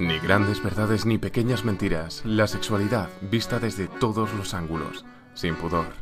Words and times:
Ni 0.00 0.18
grandes 0.18 0.62
verdades 0.62 1.04
ni 1.04 1.18
pequeñas 1.18 1.62
mentiras, 1.62 2.22
la 2.24 2.46
sexualidad 2.46 3.10
vista 3.20 3.58
desde 3.58 3.86
todos 3.86 4.32
los 4.32 4.54
ángulos, 4.54 5.04
sin 5.34 5.56
pudor. 5.56 5.92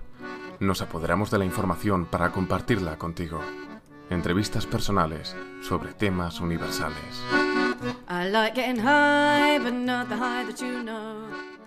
Nos 0.60 0.82
apoderamos 0.82 1.32
de 1.32 1.38
la 1.38 1.44
información 1.44 2.06
para 2.06 2.30
compartirla 2.30 2.96
contigo. 2.96 3.42
Entrevistas 4.08 4.66
personales 4.66 5.34
sobre 5.62 5.94
temas 5.94 6.38
universales. 6.38 7.24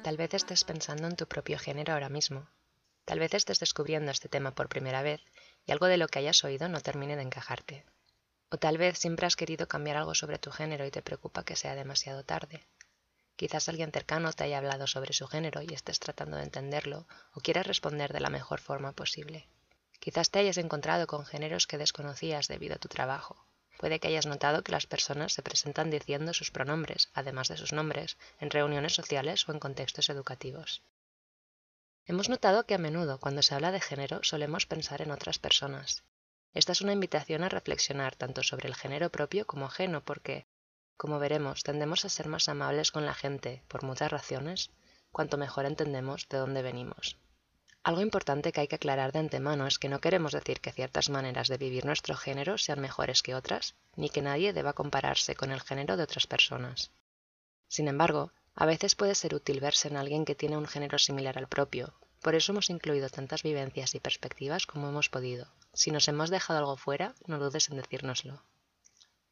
Tal 0.02 0.18
vez 0.18 0.34
estés 0.34 0.64
pensando 0.64 1.08
en 1.08 1.16
tu 1.18 1.28
propio 1.28 1.60
género 1.60 1.94
ahora 1.94 2.08
mismo. 2.08 2.48
Tal 3.04 3.20
vez 3.20 3.34
estés 3.34 3.60
descubriendo 3.60 4.10
este 4.10 4.30
tema 4.30 4.52
por 4.52 4.70
primera 4.70 5.02
vez 5.02 5.20
y 5.66 5.74
algo 5.74 5.88
de 5.88 5.98
lo 5.98 6.08
que 6.08 6.20
hayas 6.20 6.46
oído 6.46 6.70
no 6.70 6.80
termine 6.80 7.18
de 7.18 7.24
encajarte. 7.24 7.84
O 8.54 8.58
tal 8.58 8.78
vez 8.78 8.98
siempre 8.98 9.26
has 9.26 9.38
querido 9.38 9.68
cambiar 9.68 9.98
algo 9.98 10.14
sobre 10.14 10.38
tu 10.38 10.52
género 10.52 10.86
y 10.86 10.92
te 10.92 11.02
preocupa 11.02 11.46
que 11.46 11.56
sea 11.56 11.74
demasiado 11.76 12.26
tarde. 12.26 12.68
Quizás 13.38 13.70
alguien 13.70 13.92
cercano 13.92 14.34
te 14.34 14.44
haya 14.44 14.58
hablado 14.58 14.88
sobre 14.88 15.14
su 15.14 15.26
género 15.26 15.62
y 15.62 15.74
estés 15.74 16.00
tratando 16.00 16.36
de 16.38 16.44
entenderlo 16.44 17.08
o 17.34 17.40
quieras 17.40 17.66
responder 17.66 18.12
de 18.12 18.20
la 18.20 18.30
mejor 18.30 18.60
forma 18.60 18.92
posible. 18.92 19.48
Quizás 20.02 20.32
te 20.32 20.40
hayas 20.40 20.58
encontrado 20.58 21.08
con 21.08 21.26
géneros 21.26 21.66
que 21.66 21.78
desconocías 21.78 22.48
debido 22.50 22.76
a 22.76 22.80
tu 22.80 22.90
trabajo. 22.90 23.46
Puede 23.78 24.00
que 24.00 24.10
hayas 24.10 24.28
notado 24.28 24.64
que 24.64 24.74
las 24.74 24.86
personas 24.86 25.34
se 25.34 25.42
presentan 25.42 25.90
diciendo 25.90 26.34
sus 26.34 26.52
pronombres, 26.52 27.10
además 27.14 27.48
de 27.48 27.58
sus 27.58 27.72
nombres, 27.72 28.18
en 28.40 28.52
reuniones 28.52 28.94
sociales 28.94 29.48
o 29.48 29.54
en 29.54 29.60
contextos 29.60 30.10
educativos. 30.10 30.84
Hemos 32.06 32.30
notado 32.30 32.66
que 32.66 32.76
a 32.76 32.80
menudo 32.80 33.20
cuando 33.20 33.42
se 33.42 33.56
habla 33.56 33.72
de 33.72 33.80
género 33.80 34.20
solemos 34.24 34.66
pensar 34.66 35.02
en 35.02 35.12
otras 35.12 35.40
personas, 35.40 36.04
esta 36.54 36.74
es 36.74 36.82
una 36.82 36.94
invitación 36.94 37.44
a 37.44 37.50
reflexionar 37.50 38.16
tanto 38.16 38.44
sobre 38.44 38.68
el 38.68 38.76
género 38.76 39.10
propio 39.10 39.48
como 39.48 39.66
ajeno, 39.66 40.04
porque, 40.04 40.46
como 40.98 41.20
veremos, 41.20 41.64
tendemos 41.64 42.04
a 42.04 42.10
ser 42.10 42.28
más 42.28 42.50
amables 42.50 42.92
con 42.92 43.06
la 43.06 43.14
gente, 43.14 43.64
por 43.68 43.84
muchas 43.84 44.12
razones, 44.12 44.72
cuanto 45.12 45.38
mejor 45.38 45.66
entendemos 45.66 46.28
de 46.30 46.38
dónde 46.38 46.62
venimos. 46.62 47.18
Algo 47.84 48.02
importante 48.02 48.52
que 48.52 48.62
hay 48.62 48.68
que 48.68 48.76
aclarar 48.76 49.12
de 49.12 49.20
antemano 49.20 49.66
es 49.66 49.80
que 49.80 49.90
no 49.90 50.02
queremos 50.02 50.34
decir 50.34 50.62
que 50.62 50.72
ciertas 50.72 51.10
maneras 51.10 51.48
de 51.48 51.58
vivir 51.58 51.86
nuestro 51.86 52.16
género 52.16 52.58
sean 52.58 52.80
mejores 52.80 53.24
que 53.24 53.34
otras, 53.34 53.76
ni 53.96 54.10
que 54.10 54.22
nadie 54.22 54.54
deba 54.54 54.74
compararse 54.74 55.36
con 55.36 55.52
el 55.52 55.62
género 55.62 55.98
de 55.98 56.04
otras 56.04 56.28
personas. 56.28 56.92
Sin 57.68 57.88
embargo, 57.88 58.32
a 58.54 58.66
veces 58.66 58.96
puede 58.96 59.16
ser 59.16 59.34
útil 59.34 59.62
verse 59.62 59.88
en 59.88 59.98
alguien 59.98 60.26
que 60.26 60.36
tiene 60.36 60.58
un 60.58 60.68
género 60.68 61.00
similar 61.00 61.38
al 61.38 61.48
propio, 61.48 61.96
por 62.22 62.36
eso 62.36 62.52
hemos 62.52 62.70
incluido 62.70 63.10
tantas 63.10 63.42
vivencias 63.42 63.96
y 63.96 64.00
perspectivas 64.00 64.68
como 64.68 64.90
hemos 64.90 65.10
podido. 65.10 65.48
Si 65.74 65.92
nos 65.92 66.08
hemos 66.08 66.30
dejado 66.30 66.60
algo 66.60 66.78
fuera, 66.78 67.16
no 67.28 67.40
dudes 67.40 67.70
en 67.70 67.78
decírnoslo. 67.78 68.44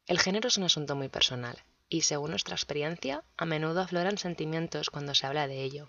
El 0.06 0.18
género 0.18 0.48
es 0.48 0.56
un 0.56 0.64
asunto 0.64 0.96
muy 0.96 1.08
personal, 1.08 1.62
y 1.88 2.02
según 2.02 2.30
nuestra 2.30 2.54
experiencia, 2.54 3.24
a 3.36 3.44
menudo 3.44 3.80
afloran 3.80 4.18
sentimientos 4.18 4.90
cuando 4.90 5.14
se 5.14 5.26
habla 5.26 5.46
de 5.46 5.62
ello. 5.62 5.88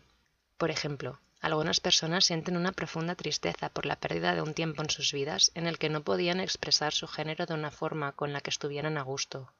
Por 0.57 0.71
ejemplo, 0.71 1.19
algunas 1.39 1.79
personas 1.79 2.25
sienten 2.25 2.57
una 2.57 2.71
profunda 2.71 3.15
tristeza 3.15 3.69
por 3.69 3.85
la 3.85 3.95
pérdida 3.99 4.35
de 4.35 4.43
un 4.43 4.53
tiempo 4.53 4.83
en 4.83 4.89
sus 4.89 5.11
vidas 5.11 5.51
en 5.55 5.65
el 5.65 5.79
que 5.79 5.89
no 5.89 6.03
podían 6.03 6.39
expresar 6.39 6.93
su 6.93 7.07
género 7.07 7.45
de 7.45 7.55
una 7.55 7.71
forma 7.71 8.11
con 8.11 8.31
la 8.31 8.41
que 8.41 8.51
estuvieran 8.51 8.97
a 8.97 9.01
gusto. 9.01 9.51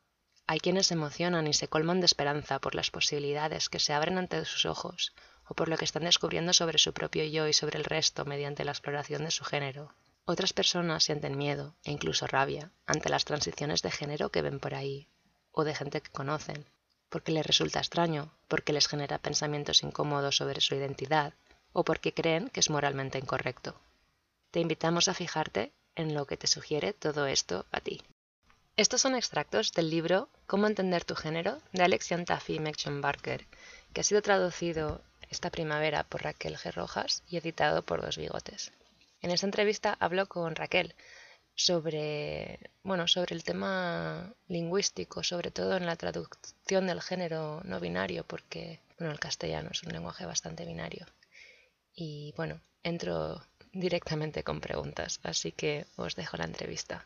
Hay 0.45 0.59
quienes 0.59 0.87
se 0.87 0.95
emocionan 0.95 1.47
y 1.47 1.53
se 1.53 1.69
colman 1.69 2.01
de 2.01 2.05
esperanza 2.05 2.59
por 2.59 2.75
las 2.75 2.91
posibilidades 2.91 3.69
que 3.69 3.79
se 3.79 3.93
abren 3.93 4.17
ante 4.17 4.43
sus 4.45 4.65
ojos, 4.65 5.13
o 5.47 5.55
por 5.55 5.69
lo 5.69 5.77
que 5.77 5.85
están 5.85 6.03
descubriendo 6.03 6.53
sobre 6.53 6.77
su 6.77 6.93
propio 6.93 7.23
yo 7.23 7.47
y 7.47 7.53
sobre 7.53 7.79
el 7.79 7.85
resto 7.85 8.25
mediante 8.25 8.65
la 8.65 8.71
exploración 8.71 9.23
de 9.23 9.31
su 9.31 9.43
género. 9.43 9.95
Otras 10.25 10.53
personas 10.53 11.03
sienten 11.03 11.37
miedo 11.37 11.75
e 11.83 11.91
incluso 11.91 12.27
rabia 12.27 12.71
ante 12.85 13.09
las 13.09 13.25
transiciones 13.25 13.81
de 13.81 13.91
género 13.91 14.29
que 14.29 14.41
ven 14.41 14.59
por 14.59 14.75
ahí, 14.75 15.07
o 15.51 15.63
de 15.63 15.75
gente 15.75 16.01
que 16.01 16.11
conocen, 16.11 16.65
porque 17.09 17.31
les 17.31 17.45
resulta 17.45 17.79
extraño, 17.79 18.31
porque 18.47 18.73
les 18.73 18.87
genera 18.87 19.17
pensamientos 19.17 19.83
incómodos 19.83 20.37
sobre 20.37 20.61
su 20.61 20.75
identidad, 20.75 21.33
o 21.73 21.83
porque 21.83 22.13
creen 22.13 22.49
que 22.49 22.59
es 22.59 22.69
moralmente 22.69 23.17
incorrecto. 23.17 23.75
Te 24.51 24.59
invitamos 24.59 25.07
a 25.07 25.13
fijarte 25.13 25.71
en 25.95 26.13
lo 26.13 26.25
que 26.25 26.37
te 26.37 26.47
sugiere 26.47 26.93
todo 26.93 27.25
esto 27.25 27.65
a 27.71 27.81
ti. 27.81 28.01
Estos 28.77 29.01
son 29.01 29.15
extractos 29.15 29.73
del 29.73 29.89
libro 29.89 30.29
Cómo 30.47 30.67
entender 30.67 31.03
tu 31.03 31.15
género 31.15 31.57
de 31.73 31.83
Alexian 31.83 32.25
Taffy 32.25 32.55
y 32.55 32.99
Barker, 33.01 33.45
que 33.93 34.01
ha 34.01 34.03
sido 34.03 34.21
traducido 34.21 35.01
esta 35.29 35.49
primavera 35.49 36.03
por 36.03 36.23
Raquel 36.23 36.57
G. 36.57 36.71
Rojas 36.73 37.23
y 37.27 37.37
editado 37.37 37.83
por 37.83 38.01
Dos 38.01 38.17
Bigotes. 38.17 38.71
En 39.21 39.31
esta 39.31 39.45
entrevista 39.45 39.95
hablo 39.99 40.25
con 40.27 40.55
Raquel 40.55 40.95
sobre, 41.53 42.71
bueno, 42.83 43.07
sobre 43.07 43.35
el 43.35 43.43
tema 43.43 44.33
lingüístico, 44.47 45.23
sobre 45.23 45.51
todo 45.51 45.77
en 45.77 45.85
la 45.85 45.95
traducción 45.95 46.87
del 46.87 47.01
género 47.01 47.61
no 47.63 47.79
binario, 47.79 48.23
porque 48.23 48.79
bueno, 48.97 49.13
el 49.13 49.19
castellano 49.19 49.69
es 49.71 49.83
un 49.83 49.93
lenguaje 49.93 50.25
bastante 50.25 50.65
binario. 50.65 51.05
Y 51.93 52.33
bueno, 52.35 52.59
entro 52.83 53.41
directamente 53.73 54.43
con 54.43 54.59
preguntas, 54.59 55.19
así 55.23 55.51
que 55.51 55.85
os 55.97 56.15
dejo 56.15 56.37
la 56.37 56.45
entrevista. 56.45 57.05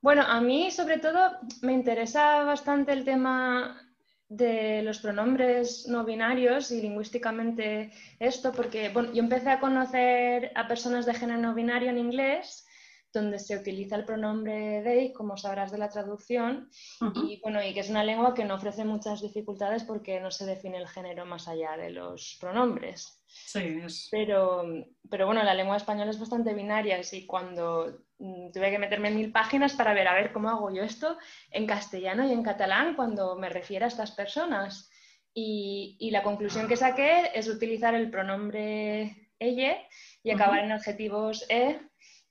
Bueno, 0.00 0.22
a 0.22 0.40
mí 0.40 0.70
sobre 0.70 0.98
todo 0.98 1.38
me 1.60 1.72
interesa 1.72 2.44
bastante 2.44 2.92
el 2.92 3.04
tema 3.04 3.89
de 4.30 4.80
los 4.82 5.00
pronombres 5.00 5.88
no 5.88 6.04
binarios 6.04 6.70
y 6.70 6.80
lingüísticamente 6.80 7.90
esto, 8.20 8.52
porque 8.52 8.88
bueno, 8.88 9.12
yo 9.12 9.22
empecé 9.22 9.50
a 9.50 9.58
conocer 9.58 10.52
a 10.54 10.68
personas 10.68 11.04
de 11.04 11.14
género 11.14 11.40
no 11.40 11.52
binario 11.52 11.90
en 11.90 11.98
inglés, 11.98 12.64
donde 13.12 13.40
se 13.40 13.56
utiliza 13.56 13.96
el 13.96 14.04
pronombre 14.04 14.82
they, 14.84 15.12
como 15.12 15.36
sabrás 15.36 15.72
de 15.72 15.78
la 15.78 15.88
traducción, 15.88 16.70
y 17.26 17.40
bueno, 17.40 17.60
y 17.60 17.74
que 17.74 17.80
es 17.80 17.90
una 17.90 18.04
lengua 18.04 18.32
que 18.32 18.44
no 18.44 18.54
ofrece 18.54 18.84
muchas 18.84 19.20
dificultades 19.20 19.82
porque 19.82 20.20
no 20.20 20.30
se 20.30 20.46
define 20.46 20.78
el 20.78 20.86
género 20.86 21.26
más 21.26 21.48
allá 21.48 21.76
de 21.76 21.90
los 21.90 22.38
pronombres. 22.40 23.20
Sí, 23.26 23.80
es... 23.84 24.06
pero, 24.12 24.62
pero 25.10 25.26
bueno, 25.26 25.42
la 25.42 25.54
lengua 25.54 25.76
española 25.76 26.12
es 26.12 26.20
bastante 26.20 26.54
binaria 26.54 27.00
y 27.12 27.26
cuando 27.26 27.98
tuve 28.52 28.70
que 28.70 28.78
meterme 28.78 29.08
en 29.08 29.16
mil 29.16 29.32
páginas 29.32 29.74
para 29.74 29.94
ver 29.94 30.08
a 30.08 30.14
ver 30.14 30.32
cómo 30.32 30.50
hago 30.50 30.70
yo 30.70 30.82
esto 30.82 31.16
en 31.50 31.66
castellano 31.66 32.26
y 32.26 32.32
en 32.32 32.42
catalán 32.42 32.94
cuando 32.94 33.36
me 33.36 33.48
refiero 33.48 33.86
a 33.86 33.88
estas 33.88 34.12
personas. 34.12 34.90
Y, 35.32 36.10
la 36.10 36.22
conclusión 36.22 36.68
que 36.68 36.76
saqué 36.76 37.30
es 37.34 37.48
utilizar 37.48 37.94
el 37.94 38.10
pronombre 38.10 39.30
ella 39.38 39.78
y 40.22 40.30
acabar 40.32 40.64
en 40.64 40.72
adjetivos 40.72 41.46
e 41.48 41.78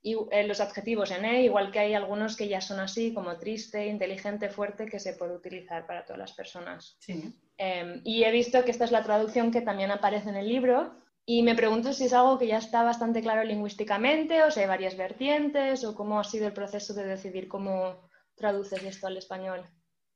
y 0.02 0.16
eh, 0.32 0.48
los 0.48 0.62
adjetivos 0.62 1.12
en 1.12 1.26
e, 1.26 1.44
igual 1.44 1.72
que 1.72 1.80
hay 1.80 1.94
algunos 1.94 2.38
que 2.38 2.48
ya 2.48 2.62
son 2.62 2.80
así, 2.80 3.14
como 3.14 3.38
triste, 3.38 3.88
inteligente, 3.88 4.50
fuerte, 4.50 4.86
que 4.86 5.00
se 5.00 5.14
puede 5.14 5.36
utilizar 5.36 5.86
para 5.86 6.06
todas 6.06 6.20
las 6.20 6.32
personas. 6.32 6.98
Em, 7.58 8.02
y 8.06 8.24
he 8.24 8.32
visto 8.32 8.64
que 8.64 8.72
esta 8.72 8.86
es 8.86 8.92
la 8.92 9.04
traducción 9.04 9.52
que 9.52 9.62
también 9.62 9.92
aparece 9.92 10.30
en 10.30 10.38
el 10.38 10.48
libro, 10.48 10.96
y 11.32 11.44
me 11.44 11.54
pregunto 11.54 11.94
si 11.94 12.06
es 12.06 12.14
algo 12.14 12.40
que 12.40 12.48
ya 12.48 12.58
está 12.58 12.82
bastante 12.82 13.22
claro 13.22 13.44
lingüísticamente 13.44 14.42
o 14.42 14.50
si 14.50 14.62
hay 14.62 14.66
varias 14.66 14.98
vertientes 14.98 15.84
o 15.86 15.94
cómo 15.94 16.20
ha 16.20 16.24
sido 16.24 16.48
el 16.48 16.54
proceso 16.54 16.96
de 16.96 17.06
decidir 17.06 17.48
cómo 17.48 18.02
traduces 18.34 18.82
esto 18.82 19.06
al 19.06 19.16
español. 19.16 19.62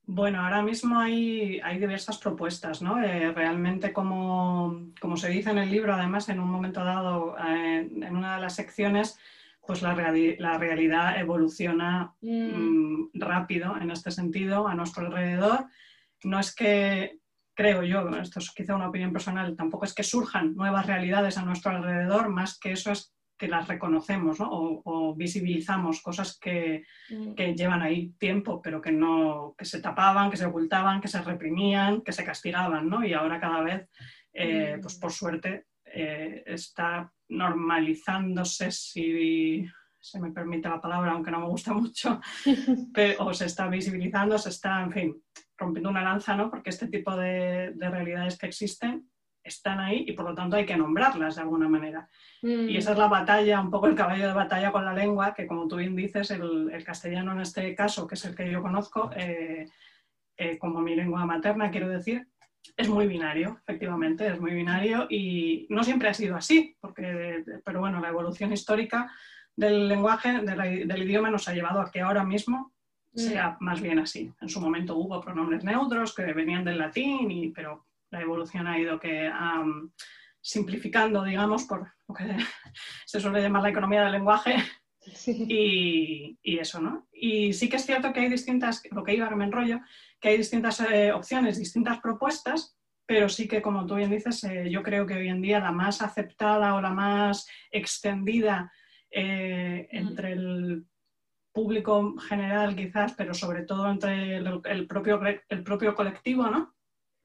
Bueno, 0.08 0.42
ahora 0.42 0.64
mismo 0.64 0.98
hay, 0.98 1.60
hay 1.60 1.78
diversas 1.78 2.18
propuestas, 2.18 2.82
¿no? 2.82 3.00
Eh, 3.00 3.32
realmente, 3.32 3.94
como, 3.94 4.88
como, 5.00 5.16
se 5.16 5.30
dice 5.30 5.52
en 5.52 5.60
el 5.60 5.70
libro, 5.70 5.94
además, 5.94 6.30
en 6.30 6.40
un 6.40 6.50
momento 6.50 6.84
dado, 6.84 7.38
eh, 7.38 7.88
en 7.92 8.16
una 8.16 8.38
de 8.38 8.42
las 8.42 8.56
secciones, 8.56 9.20
pues 9.68 9.84
la, 9.84 9.94
la 9.94 10.58
realidad 10.58 11.20
evoluciona 11.20 12.16
mm. 12.22 12.56
Mm, 12.58 13.10
rápido 13.14 13.78
en 13.80 13.92
este 13.92 14.10
sentido 14.10 14.68
a 14.68 14.74
nuestro 14.74 15.06
alrededor. 15.06 15.68
No 16.24 16.40
es 16.40 16.56
que 16.56 17.20
creo 17.54 17.84
yo, 17.84 18.10
esto 18.10 18.40
es 18.40 18.52
quizá 18.52 18.76
una 18.76 18.90
opinión 18.90 19.12
personal, 19.12 19.56
tampoco 19.56 19.86
es 19.86 19.94
que 19.94 20.04
surjan 20.04 20.56
nuevas 20.56 20.86
realidades 20.86 21.38
a 21.38 21.46
nuestro 21.46 21.72
alrededor, 21.72 22.30
más 22.30 22.58
que 22.60 22.72
eso 22.72 22.92
es 22.92 23.14
que 23.38 23.48
las 23.48 23.68
reconocemos 23.68 24.38
o, 24.40 25.16
visibilizamos 25.18 26.02
cosas 26.02 26.40
mm. 26.40 27.34
que, 27.34 27.56
llevan 27.56 27.82
ahí 27.82 28.14
tiempo, 28.18 28.62
pero 28.62 28.82
que, 28.82 28.92
no, 28.92 29.54
que 29.58 29.66
se 29.66 29.82
tapaban, 29.82 30.32
que 30.32 30.38
se 30.38 30.46
ocultaban, 30.46 31.02
que 31.02 31.08
se 31.08 31.22
reprimían, 31.22 32.02
que 32.02 32.12
se 32.12 32.24
castigaban, 32.24 32.90
¿no? 32.90 33.04
y 33.06 33.14
ahora 33.14 33.40
cada 33.40 33.62
vez, 33.62 33.90
eh, 34.34 34.78
pues 34.82 34.96
por 34.96 35.12
suerte, 35.12 35.66
eh, 35.86 36.44
está 36.46 37.12
normalizándose, 37.30 38.72
si 38.72 39.66
se 40.00 40.20
me 40.20 40.32
permite 40.32 40.68
la 40.68 40.82
palabra, 40.82 41.12
aunque 41.12 41.32
no 41.32 41.40
me 41.40 41.48
gusta 41.48 41.74
mucho, 41.74 42.20
o 43.20 43.34
se 43.34 43.46
está 43.46 43.68
visibilizando, 43.68 44.38
se 44.38 44.50
está, 44.50 44.84
en 44.84 44.92
fin, 44.92 45.24
rompiendo 45.64 45.90
una 45.90 46.04
lanza, 46.04 46.36
¿no? 46.36 46.50
Porque 46.50 46.70
este 46.70 46.88
tipo 46.88 47.16
de, 47.16 47.74
realidades 47.80 48.38
que 48.38 48.46
existen 48.46 49.10
están 49.44 49.80
ahí 49.80 50.06
y 50.08 50.14
por 50.14 50.26
lo 50.26 50.36
tanto 50.36 50.56
hay 50.56 50.66
que 50.66 50.78
nombrarlas 50.78 51.36
de 51.36 51.42
alguna 51.42 51.68
manera. 51.68 52.08
Mm. 52.42 52.70
Y 52.70 52.78
esa 52.78 52.92
es 52.92 52.98
la 52.98 53.08
batalla, 53.08 53.60
un 53.60 53.70
poco 53.70 53.88
el 53.88 53.96
caballo 53.96 54.28
de 54.28 54.34
batalla 54.34 54.72
con 54.72 54.86
la 54.86 54.94
lengua, 54.94 55.34
que 55.34 55.48
como 55.48 55.68
tú 55.68 55.78
bien 55.78 55.96
dices, 55.96 56.32
el, 56.32 56.84
castellano 56.86 57.34
en 57.34 57.42
este 57.42 57.76
caso, 57.76 58.08
que 58.08 58.16
es 58.16 58.26
el 58.26 58.36
que 58.36 58.50
yo 58.50 58.62
conozco, 58.62 59.12
eh, 59.16 59.68
eh, 60.38 60.58
como 60.58 60.80
mi 60.82 60.96
lengua 60.96 61.26
materna, 61.26 61.72
quiero 61.72 61.90
decir, 61.90 62.28
es 62.78 62.90
muy 62.90 63.08
binario, 63.08 63.58
efectivamente, 63.62 64.28
es 64.28 64.40
muy 64.40 64.52
binario 64.52 65.08
y 65.10 65.68
no 65.70 65.84
siempre 65.84 66.10
ha 66.10 66.14
sido 66.14 66.36
así, 66.36 66.76
porque, 66.80 67.44
pero 67.64 67.80
bueno, 67.82 68.00
la 68.00 68.10
evolución 68.10 68.54
histórica 68.54 69.12
del 69.56 69.88
lenguaje, 69.88 70.42
del 70.42 71.04
idioma, 71.04 71.30
nos 71.30 71.48
ha 71.48 71.54
llevado 71.54 71.82
a 71.82 71.92
que 71.92 72.02
ahora 72.02 72.24
mismo 72.24 72.74
sea 73.16 73.58
más 73.60 73.82
bien 73.82 74.00
así. 74.00 74.32
En 74.42 74.50
su 74.50 74.60
momento 74.60 74.98
hubo 74.98 75.22
pronombres 75.22 75.64
neutros 75.64 76.16
que 76.16 76.34
venían 76.34 76.64
del 76.64 76.80
latín, 76.80 77.30
y, 77.30 77.50
pero 77.50 77.86
la 78.10 78.22
evolución 78.22 78.68
ha 78.68 78.80
ido 78.80 79.00
que 79.00 79.32
simplificando, 80.42 81.24
digamos, 81.24 81.64
por 81.64 81.94
lo 82.08 82.16
que 82.16 82.26
se 83.06 83.20
suele 83.20 83.42
llamar 83.42 83.64
la 83.64 83.70
economía 83.70 84.04
del 84.04 84.14
lenguaje. 84.14 84.56
Y, 85.26 86.38
eso, 86.44 86.80
¿no? 86.80 87.08
Y 87.12 87.52
sí 87.54 87.68
que 87.68 87.76
es 87.76 87.86
cierto 87.86 88.14
que 88.14 88.22
hay 88.22 88.30
distintas, 88.30 88.82
lo 88.92 89.04
que 89.04 89.14
iba 89.14 89.28
que 89.28 89.36
me 89.36 89.44
enrollo, 89.44 89.82
que 90.20 90.30
hay 90.30 90.38
distintas 90.38 90.80
eh, 90.80 91.12
opciones, 91.12 91.58
distintas 91.58 92.00
propuestas, 92.00 92.78
pero 93.06 93.28
sí 93.28 93.48
que, 93.48 93.62
como 93.62 93.86
tú 93.86 93.96
bien 93.96 94.12
dices, 94.12 94.44
eh, 94.46 94.70
yo 94.70 94.82
creo 94.82 95.06
que 95.06 95.16
hoy 95.16 95.28
en 95.28 95.42
día 95.42 95.60
la 95.60 95.72
más 95.72 96.02
aceptada 96.02 96.76
o 96.76 96.82
la 96.82 96.92
más 96.92 97.48
extendida 97.70 98.72
eh, 99.12 99.88
entre 99.92 100.32
el 100.32 100.86
público 101.54 102.18
general 102.18 102.76
quizás, 102.76 103.14
pero 103.14 103.34
sobre 103.34 103.62
todo 103.64 103.90
entre 103.90 104.38
el, 104.38 104.88
propio, 104.88 105.22
el 105.48 105.64
propio 105.64 105.96
colectivo, 105.96 106.48
¿no? 106.48 106.74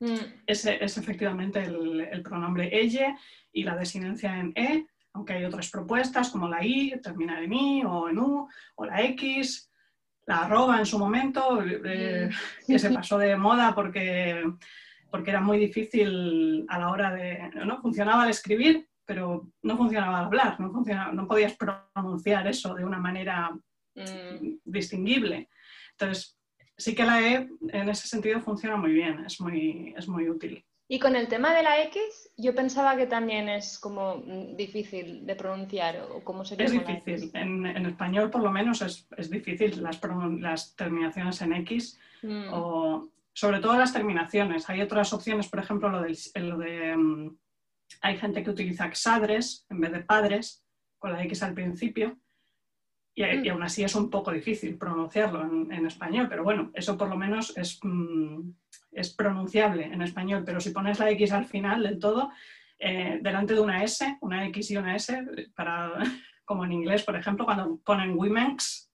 Mm. 0.00 0.44
Es, 0.46 0.64
efectivamente 0.66 1.60
el, 1.64 2.22
pronombre 2.22 2.68
ella 2.72 3.16
y 3.52 3.64
la 3.64 3.74
desinencia 3.74 4.38
en 4.38 4.52
e, 4.54 4.86
aunque 5.14 5.32
hay 5.32 5.44
otras 5.44 5.70
propuestas 5.70 6.30
como 6.30 6.48
la 6.48 6.64
i, 6.64 6.92
termina 7.02 7.42
en 7.42 7.52
i 7.52 7.82
o 7.84 8.08
en 8.08 8.18
u, 8.18 8.48
o 8.76 8.84
la 8.84 9.02
x, 9.02 9.70
la 10.26 10.44
arroba 10.44 10.78
en 10.78 10.86
su 10.86 10.98
momento, 10.98 11.62
eh, 11.62 12.28
mm. 12.30 12.66
que 12.66 12.78
se 12.78 12.90
pasó 12.90 13.18
de 13.18 13.36
moda 13.36 13.74
porque, 13.74 14.44
porque 15.10 15.30
era 15.30 15.40
muy 15.40 15.58
difícil 15.58 16.66
a 16.68 16.78
la 16.78 16.90
hora 16.90 17.12
de, 17.12 17.50
¿no? 17.64 17.80
Funcionaba 17.80 18.24
al 18.24 18.30
escribir, 18.30 18.88
pero 19.04 19.48
no 19.62 19.76
funcionaba 19.76 20.18
al 20.18 20.26
hablar, 20.26 20.60
no, 20.60 20.70
no 21.12 21.26
podías 21.26 21.54
pronunciar 21.56 22.46
eso 22.46 22.74
de 22.74 22.84
una 22.84 22.98
manera 22.98 23.50
mm. 23.98 24.58
distinguible. 24.64 25.48
Entonces, 25.92 26.38
sí 26.76 26.94
que 26.94 27.04
la 27.04 27.20
E 27.20 27.48
en 27.68 27.88
ese 27.88 28.06
sentido 28.06 28.40
funciona 28.40 28.76
muy 28.76 28.92
bien, 28.92 29.24
es 29.24 29.40
muy, 29.40 29.94
es 29.96 30.08
muy 30.08 30.28
útil. 30.28 30.64
Y 30.90 30.98
con 30.98 31.16
el 31.16 31.28
tema 31.28 31.54
de 31.54 31.62
la 31.62 31.82
X, 31.82 32.32
yo 32.38 32.54
pensaba 32.54 32.96
que 32.96 33.06
también 33.06 33.48
es 33.50 33.78
como 33.78 34.22
mm, 34.24 34.56
difícil 34.56 35.26
de 35.26 35.36
pronunciar, 35.36 36.08
o 36.10 36.24
cómo 36.24 36.46
sería. 36.46 36.64
Es 36.64 36.72
difícil, 36.72 37.30
en, 37.34 37.66
en, 37.66 37.84
español 37.84 38.30
por 38.30 38.42
lo 38.42 38.50
menos 38.50 38.80
es, 38.80 39.06
es 39.18 39.28
difícil 39.28 39.82
las, 39.82 40.00
las, 40.40 40.74
terminaciones 40.76 41.42
en 41.42 41.52
X, 41.52 41.98
mm. 42.22 42.52
o 42.52 43.10
sobre 43.34 43.60
todo 43.60 43.76
las 43.76 43.92
terminaciones. 43.92 44.70
Hay 44.70 44.80
otras 44.80 45.12
opciones, 45.12 45.48
por 45.48 45.60
ejemplo, 45.60 45.90
lo, 45.90 46.00
lo 46.00 46.58
de... 46.58 47.30
Hay 48.00 48.16
gente 48.16 48.42
que 48.42 48.50
utiliza 48.50 48.86
exadres 48.86 49.66
en 49.68 49.80
vez 49.80 49.92
de 49.92 50.00
padres, 50.00 50.64
con 50.98 51.12
la 51.12 51.22
X 51.24 51.42
al 51.42 51.54
principio, 51.54 52.18
Mm. 53.18 53.44
y, 53.44 53.48
aún 53.48 53.62
así 53.62 53.82
es 53.82 53.94
un 53.96 54.10
poco 54.10 54.30
difícil 54.30 54.78
pronunciarlo 54.78 55.42
en, 55.42 55.86
español, 55.86 56.28
pero 56.28 56.44
bueno, 56.44 56.70
eso 56.74 56.96
por 56.96 57.08
lo 57.08 57.16
menos 57.16 57.56
es, 57.56 57.80
mm, 57.82 58.50
es, 58.92 59.10
pronunciable 59.10 59.84
en 59.84 60.02
español, 60.02 60.44
pero 60.46 60.60
si 60.60 60.70
pones 60.70 60.98
la 61.00 61.10
X 61.10 61.32
al 61.32 61.46
final 61.46 61.82
del 61.82 61.98
todo, 61.98 62.30
eh, 62.78 63.18
delante 63.20 63.54
de 63.54 63.60
una 63.60 63.82
S, 63.82 64.18
una 64.20 64.46
X 64.46 64.70
y 64.70 64.76
una 64.76 64.94
S, 64.94 65.26
para, 65.56 65.94
como 66.44 66.64
en 66.64 66.72
inglés, 66.72 67.02
por 67.02 67.16
ejemplo, 67.16 67.44
cuando 67.44 67.78
ponen 67.84 68.16
women's, 68.16 68.88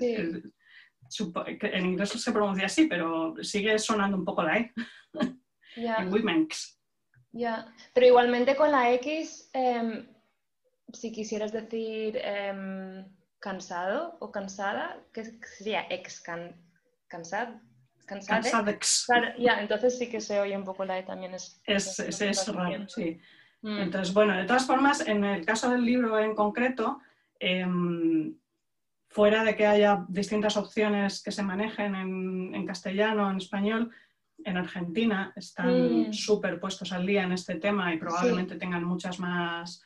eh, 0.00 0.42
en 1.60 1.86
inglés 1.86 2.10
se 2.10 2.32
pronuncia 2.32 2.66
así, 2.66 2.86
pero 2.86 3.34
sigue 3.42 3.78
sonando 3.78 4.16
un 4.16 4.24
poco 4.24 4.42
la 4.44 4.58
E. 4.58 4.72
en 5.76 6.12
women's. 6.12 6.80
Ya, 7.32 7.66
pero 7.92 8.06
igualmente 8.06 8.54
con 8.54 8.70
la 8.70 8.92
X, 8.92 9.50
em, 9.52 10.06
si 10.92 11.10
quisieras 11.10 11.50
decir 11.50 12.16
em, 12.22 13.04
cansado 13.44 14.16
o 14.20 14.32
cansada, 14.32 14.96
que 15.12 15.22
sería 15.58 15.86
ex 15.90 16.22
can, 16.22 16.56
cansado. 17.08 17.60
Ya, 19.38 19.60
entonces 19.60 19.98
sí 19.98 20.08
que 20.08 20.22
se 20.22 20.40
oye 20.40 20.56
un 20.56 20.64
poco 20.64 20.86
la 20.86 20.98
E 20.98 21.02
también. 21.02 21.34
Es, 21.34 21.60
es, 21.66 21.98
es, 22.22 22.48
raro, 22.48 22.88
sí. 22.88 23.20
Mm. 23.60 23.78
Entonces, 23.80 24.14
bueno, 24.14 24.34
de 24.34 24.44
todas 24.44 24.66
formas, 24.66 25.06
en 25.06 25.24
el 25.24 25.44
caso 25.44 25.70
del 25.70 25.84
libro 25.84 26.18
en 26.18 26.34
concreto, 26.34 27.00
em, 27.38 28.34
fuera 29.08 29.44
de 29.44 29.54
que 29.54 29.66
haya 29.66 30.06
distintas 30.08 30.56
opciones 30.56 31.22
que 31.22 31.30
se 31.30 31.42
manejen 31.42 31.94
en, 31.94 32.66
castellano, 32.66 33.30
en 33.30 33.36
español, 33.36 33.90
en 34.42 34.56
Argentina 34.56 35.34
están 35.36 36.08
mm. 36.08 36.12
súper 36.14 36.58
puestos 36.58 36.92
al 36.92 37.04
día 37.04 37.24
en 37.24 37.32
este 37.32 37.56
tema 37.56 37.92
y 37.92 37.98
probablemente 37.98 38.56
tengan 38.56 38.84
muchas 38.84 39.18
más 39.18 39.82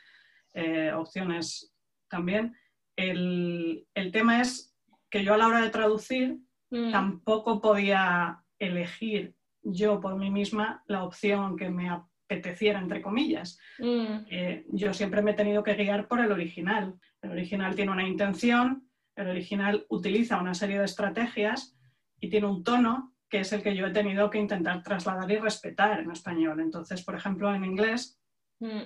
eh, 0.54 0.93
opciones 0.93 1.75
también. 2.08 2.54
El, 2.98 3.86
tema 4.12 4.40
es 4.40 4.74
que 5.08 5.22
yo 5.22 5.34
a 5.34 5.38
la 5.38 5.46
hora 5.46 5.62
de 5.62 5.70
traducir 5.70 6.38
mm. 6.70 6.90
tampoco 6.90 7.60
podía 7.60 8.42
elegir 8.58 9.36
yo 9.62 10.00
por 10.00 10.16
mí 10.16 10.30
misma 10.30 10.82
la 10.86 11.04
opción 11.04 11.56
que 11.56 11.70
me 11.70 11.88
apeteciera, 11.88 12.80
entre 12.80 13.00
comillas. 13.00 13.58
Mm. 13.78 14.26
Eh, 14.30 14.66
yo 14.72 14.92
siempre 14.92 15.22
me 15.22 15.30
he 15.30 15.34
tenido 15.34 15.62
que 15.62 15.74
guiar 15.74 16.08
por 16.08 16.18
el 16.18 16.32
original. 16.32 16.94
El 17.22 17.30
original 17.30 17.76
tiene 17.76 17.92
una 17.92 18.06
intención, 18.06 18.90
el 19.14 19.28
original 19.28 19.86
utiliza 19.88 20.40
una 20.40 20.54
serie 20.54 20.80
de 20.80 20.84
estrategias 20.84 21.76
y 22.20 22.28
tiene 22.28 22.48
un 22.48 22.64
tono 22.64 23.14
que 23.28 23.40
es 23.40 23.52
el 23.52 23.62
que 23.62 23.76
yo 23.76 23.86
he 23.86 23.92
tenido 23.92 24.28
que 24.28 24.38
intentar 24.38 24.82
trasladar 24.82 25.30
y 25.30 25.36
respetar 25.36 26.00
en 26.00 26.10
español. 26.10 26.60
Entonces, 26.60 27.04
por 27.04 27.14
ejemplo, 27.14 27.54
en 27.54 27.64
inglés, 27.64 28.20
mm. 28.58 28.80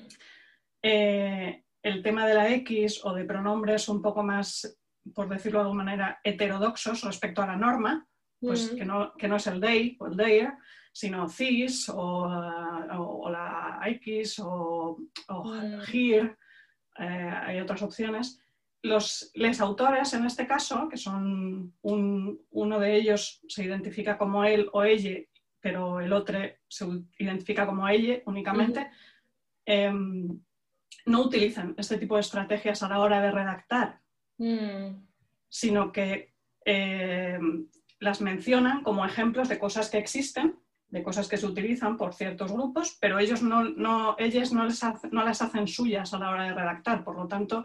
eh, 0.83 1.62
el 1.83 2.03
tema 2.03 2.27
de 2.27 2.35
la 2.35 2.51
X 2.55 3.01
o 3.05 3.13
de 3.13 3.25
pronombres 3.25 3.89
un 3.89 4.01
poco 4.01 4.23
más, 4.23 4.79
por 5.15 5.29
decirlo 5.29 5.59
de 5.59 5.65
alguna 5.65 5.85
manera, 5.85 6.21
heterodoxos 6.23 7.03
respecto 7.03 7.43
a 7.43 7.47
la 7.47 7.57
norma, 7.57 8.07
pues 8.41 8.73
mm. 8.73 8.77
que, 8.77 8.85
no, 8.85 9.13
que, 9.17 9.29
no, 9.29 9.37
es 9.37 9.47
el 9.47 9.61
they 9.61 9.97
o 10.01 10.07
el 10.07 10.17
their, 10.17 10.53
sino 10.93 11.27
this 11.27 11.91
o, 11.93 13.29
la 13.31 13.81
X 13.87 14.41
o, 14.45 14.99
mm. 15.29 15.81
here, 15.93 16.37
eh, 16.99 17.33
hay 17.45 17.61
otras 17.61 17.83
opciones. 17.83 18.39
Los 18.83 19.31
les 19.35 19.61
autores, 19.61 20.13
en 20.13 20.27
este 20.27 20.47
caso, 20.47 20.89
que 20.89 20.97
son 20.97 21.73
uno 21.83 22.81
de 22.81 22.97
ellos 22.97 23.41
se 23.49 23.65
identifica 23.65 24.19
como 24.19 24.45
él 24.45 24.69
o 24.73 24.83
ella, 24.83 25.21
pero 25.61 26.01
el 26.01 26.13
otro 26.13 26.39
se 26.67 26.87
identifica 27.19 27.65
como 27.65 27.89
ella 27.89 28.21
únicamente, 28.27 28.91
no 31.07 31.23
utilizan 31.23 31.75
este 31.79 31.99
tipo 31.99 32.15
de 32.15 32.21
estrategias 32.21 32.83
a 32.83 32.89
la 32.89 32.99
hora 32.99 33.21
de 33.21 33.31
redactar, 33.31 34.01
mm. 34.39 35.07
sino 35.49 35.93
que 35.93 36.35
eh, 36.65 37.39
las 37.99 38.21
mencionan 38.21 38.83
como 38.83 39.05
ejemplos 39.05 39.49
de 39.49 39.59
cosas 39.59 39.91
que 39.91 39.99
existen, 39.99 40.59
de 40.89 41.03
cosas 41.03 41.27
que 41.27 41.39
se 41.39 41.47
utilizan 41.47 41.97
por 41.97 42.15
ciertos 42.15 42.53
grupos, 42.53 42.99
pero 43.01 43.19
ellos 43.19 43.43
no, 43.43 43.65
no, 43.65 44.15
ellas 44.19 44.53
no, 44.53 44.67
les 44.67 44.83
no 45.11 45.25
las 45.25 45.41
hacen 45.41 45.67
suyas 45.67 46.13
a 46.13 46.19
la 46.19 46.31
hora 46.31 46.45
de 46.45 46.55
redactar. 46.55 47.03
Por 47.03 47.17
lo 47.17 47.27
tanto, 47.27 47.65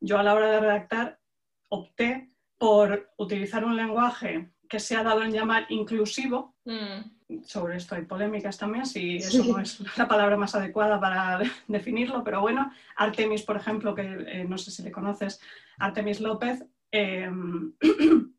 yo 0.00 0.18
a 0.18 0.22
la 0.22 0.34
hora 0.34 0.50
de 0.50 0.60
redactar 0.60 1.20
opté 1.68 2.30
por 2.58 3.12
utilizar 3.16 3.64
un 3.64 3.76
lenguaje 3.76 4.50
que 4.68 4.80
se 4.80 4.96
ha 4.96 5.04
dado 5.04 5.22
en 5.22 5.32
llamar 5.32 5.66
inclusivo, 5.68 6.56
mm. 6.64 7.13
Sobre 7.44 7.76
esto 7.76 7.94
hay 7.94 8.02
polémicas 8.02 8.58
también, 8.58 8.86
si 8.86 9.16
eso 9.16 9.44
no 9.44 9.58
es 9.58 9.80
la 9.96 10.06
palabra 10.06 10.36
más 10.36 10.54
adecuada 10.54 11.00
para 11.00 11.38
definirlo, 11.68 12.22
pero 12.22 12.40
bueno, 12.40 12.70
Artemis, 12.96 13.42
por 13.42 13.56
ejemplo, 13.56 13.94
que 13.94 14.02
eh, 14.02 14.44
no 14.48 14.58
sé 14.58 14.70
si 14.70 14.82
le 14.82 14.92
conoces, 14.92 15.40
Artemis 15.78 16.20
López, 16.20 16.64
em, 16.90 17.72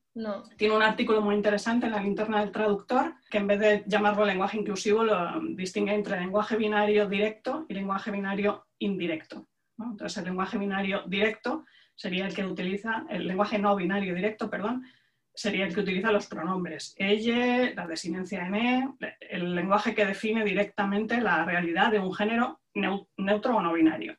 tiene 0.58 0.76
un 0.76 0.84
artículo 0.84 1.22
muy 1.22 1.36
interesante 1.36 1.88
en 1.88 1.92
la 1.92 2.02
linterna 2.02 2.40
del 2.40 2.52
traductor 2.52 3.16
que 3.30 3.38
en 3.38 3.48
vez 3.48 3.60
de 3.60 3.84
llamarlo 3.86 4.24
lenguaje 4.24 4.58
inclusivo 4.58 5.04
lo 5.04 5.42
distingue 5.50 5.94
entre 5.94 6.20
lenguaje 6.20 6.56
binario 6.56 7.10
directo 7.10 7.66
y 7.68 7.74
lenguaje 7.74 8.12
binario 8.12 8.68
indirecto. 8.80 9.48
Entonces, 9.78 10.18
el 10.20 10.26
lenguaje 10.26 10.58
binario 10.58 11.04
directo 11.06 11.66
sería 11.96 12.28
el 12.28 12.34
que 12.34 12.46
utiliza, 12.46 13.06
el 13.10 13.28
lenguaje 13.28 13.60
no 13.60 13.76
binario 13.76 14.16
directo, 14.16 14.50
perdón, 14.50 14.86
sería 15.36 15.66
el 15.66 15.74
que 15.74 15.82
utiliza 15.82 16.12
los 16.12 16.28
pronombres 16.28 16.96
ella, 16.98 17.74
la 17.76 17.88
desinencia 17.88 18.46
en 18.46 18.56
e, 18.56 19.18
el 19.20 19.54
lenguaje 19.54 19.94
que 19.94 20.06
define 20.06 20.44
directamente 20.44 21.20
la 21.22 21.44
realidad 21.46 21.92
de 21.92 22.00
un 22.00 22.14
género 22.14 22.62
neutro 22.74 23.58
o 23.58 23.62
no 23.62 23.74
binario. 23.74 24.18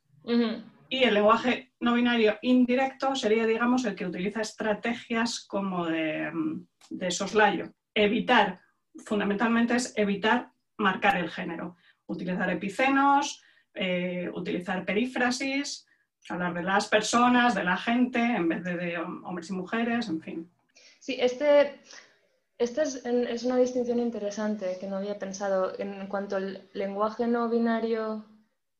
Y 0.88 1.04
el 1.04 1.14
lenguaje 1.14 1.72
no 1.80 1.94
binario 1.94 2.38
indirecto 2.42 3.14
sería, 3.14 3.46
digamos, 3.46 3.84
el 3.84 3.94
que 3.94 4.06
utiliza 4.06 4.40
estrategias 4.40 5.44
como 5.46 5.86
de, 5.86 6.30
soslayo. 7.10 7.72
Evitar, 7.94 8.60
fundamentalmente 9.04 9.76
es 9.76 9.92
evitar 9.96 10.50
marcar 10.78 11.16
el 11.16 11.30
género. 11.30 11.76
Utilizar 12.06 12.48
epicenos, 12.50 13.42
eh, 13.74 14.30
utilizar 14.34 14.84
perífrasis, 14.84 15.86
hablar 16.28 16.54
de 16.54 16.62
las 16.62 16.88
personas, 16.88 17.54
de 17.54 17.64
la 17.64 17.76
gente, 17.76 18.20
en 18.20 18.48
vez 18.48 18.64
de, 18.64 18.76
de 18.76 18.98
hombres 18.98 19.50
y 19.50 19.52
mujeres, 19.52 20.08
en 20.08 20.20
fin. 20.20 20.50
Sí, 21.06 21.16
este, 21.20 21.80
esta 22.58 22.82
es, 22.82 23.44
una 23.44 23.58
distinción 23.58 24.00
interesante 24.00 24.76
que 24.80 24.88
no 24.88 24.96
había 24.96 25.20
pensado. 25.20 25.72
En 25.78 26.08
cuanto 26.08 26.34
al 26.34 26.68
lenguaje 26.72 27.28
no 27.28 27.48
binario 27.48 28.24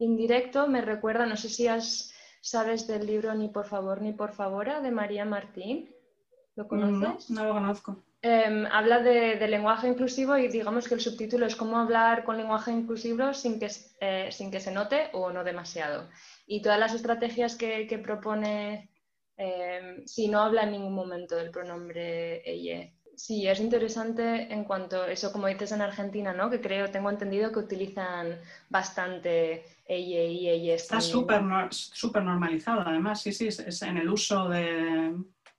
indirecto, 0.01 0.67
me 0.67 0.81
recuerda, 0.81 1.25
no 1.25 1.37
sé 1.37 1.49
si 1.49 1.69
has, 1.69 2.13
sabes 2.41 2.89
del 2.89 3.07
libro 3.07 3.33
Ni 3.37 3.47
por 3.47 3.67
favor 3.67 4.03
ni 4.03 4.13
por 4.13 4.33
favora 4.33 4.81
de 4.81 4.91
María 4.91 5.25
Martín. 5.25 5.95
¿Lo 6.57 6.67
conoces? 6.67 7.31
No, 7.31 7.45
lo 7.45 7.53
conozco. 7.53 8.03
Em, 8.23 8.67
habla 8.73 8.99
de, 8.99 9.47
lenguaje 9.47 9.87
inclusivo 9.87 10.37
y 10.37 10.49
digamos 10.49 10.89
que 10.89 10.95
el 10.95 11.01
subtítulo 11.01 11.47
es 11.47 11.55
cómo 11.55 11.79
hablar 11.79 12.25
con 12.25 12.39
lenguaje 12.39 12.73
inclusivo 12.73 13.35
sin 13.35 13.61
que, 13.61 13.71
eh, 14.01 14.31
sin 14.33 14.51
que 14.51 14.59
se 14.59 14.73
note 14.73 15.11
o 15.13 15.31
no 15.31 15.45
demasiado. 15.45 16.09
Y 16.45 16.61
todas 16.61 16.81
las 16.81 16.93
estrategias 16.93 17.55
que, 17.55 18.01
propone 18.03 18.91
em, 19.37 20.07
si 20.07 20.29
no 20.29 20.41
habla 20.41 20.65
en 20.65 20.73
ningún 20.73 20.95
momento 20.95 21.37
del 21.37 21.51
pronombre 21.51 22.43
ella. 22.51 22.91
Sí, 23.17 23.49
es 23.49 23.61
interesante 23.61 24.53
en 24.53 24.65
cuanto 24.65 25.03
a 25.03 25.11
eso, 25.11 25.33
como 25.33 25.47
dices 25.47 25.73
en 25.73 25.81
Argentina, 25.81 26.35
¿no? 26.35 26.51
Que 26.51 26.61
creo, 26.61 26.91
tengo 26.91 27.09
entendido 27.09 27.51
que 27.51 27.61
utilizan 27.61 28.39
bastante 28.69 29.65
ella 29.87 30.25
y 30.25 30.49
ella. 30.49 30.75
Está 30.75 31.01
súper 31.01 31.41
super 31.71 32.23
normalizado, 32.23 32.83
además, 32.83 33.23
sí, 33.23 33.33
sí, 33.33 33.47
es 33.49 33.83
en 33.83 33.97
el 33.97 34.11
uso 34.11 34.51
de, 34.51 35.15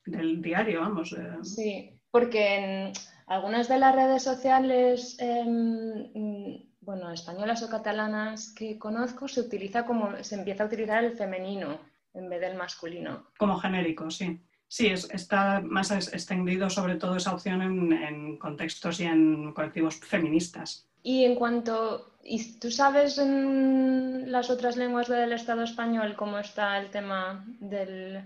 del 0.06 0.42
diario, 0.42 0.82
vamos. 0.82 1.16
Sí, 1.42 2.00
porque 2.12 2.56
en 2.56 2.94
algunas 3.26 3.68
de 3.68 3.80
las 3.80 3.96
redes 3.96 4.24
sociales, 4.24 5.18
em, 5.20 6.64
bueno, 6.82 7.12
españolas 7.12 7.64
o 7.64 7.70
catalanas 7.70 8.54
que 8.54 8.78
conozco, 8.78 9.28
se 9.28 9.42
utiliza 9.42 9.86
como, 9.86 10.24
se 10.24 10.36
empieza 10.36 10.64
a 10.64 10.68
utilizar 10.68 11.04
el 11.04 11.18
femenino 11.18 11.80
en 12.18 12.30
vez 12.30 12.42
del 12.42 12.58
masculino. 12.58 13.28
Como 13.38 13.58
genérico, 13.58 14.10
sí. 14.12 14.40
Sí, 14.70 14.88
está 14.88 15.62
más 15.62 15.92
extendido 15.92 16.70
sobre 16.70 16.96
todo 16.96 17.16
esa 17.16 17.34
opción 17.34 17.62
en, 17.62 18.38
contextos 18.38 19.00
y 19.00 19.06
en 19.06 19.54
colectivos 19.54 19.96
feministas. 19.96 20.90
Y 21.04 21.24
en 21.24 21.36
cuanto, 21.36 22.18
¿y 22.22 22.60
tú 22.60 22.70
sabes 22.70 23.18
en 23.18 24.30
las 24.30 24.50
otras 24.50 24.76
lenguas 24.76 25.08
del 25.08 25.32
Estado 25.32 25.64
español 25.64 26.16
cómo 26.18 26.38
está 26.38 26.78
el 26.80 26.90
tema 26.90 27.46
del 27.62 28.26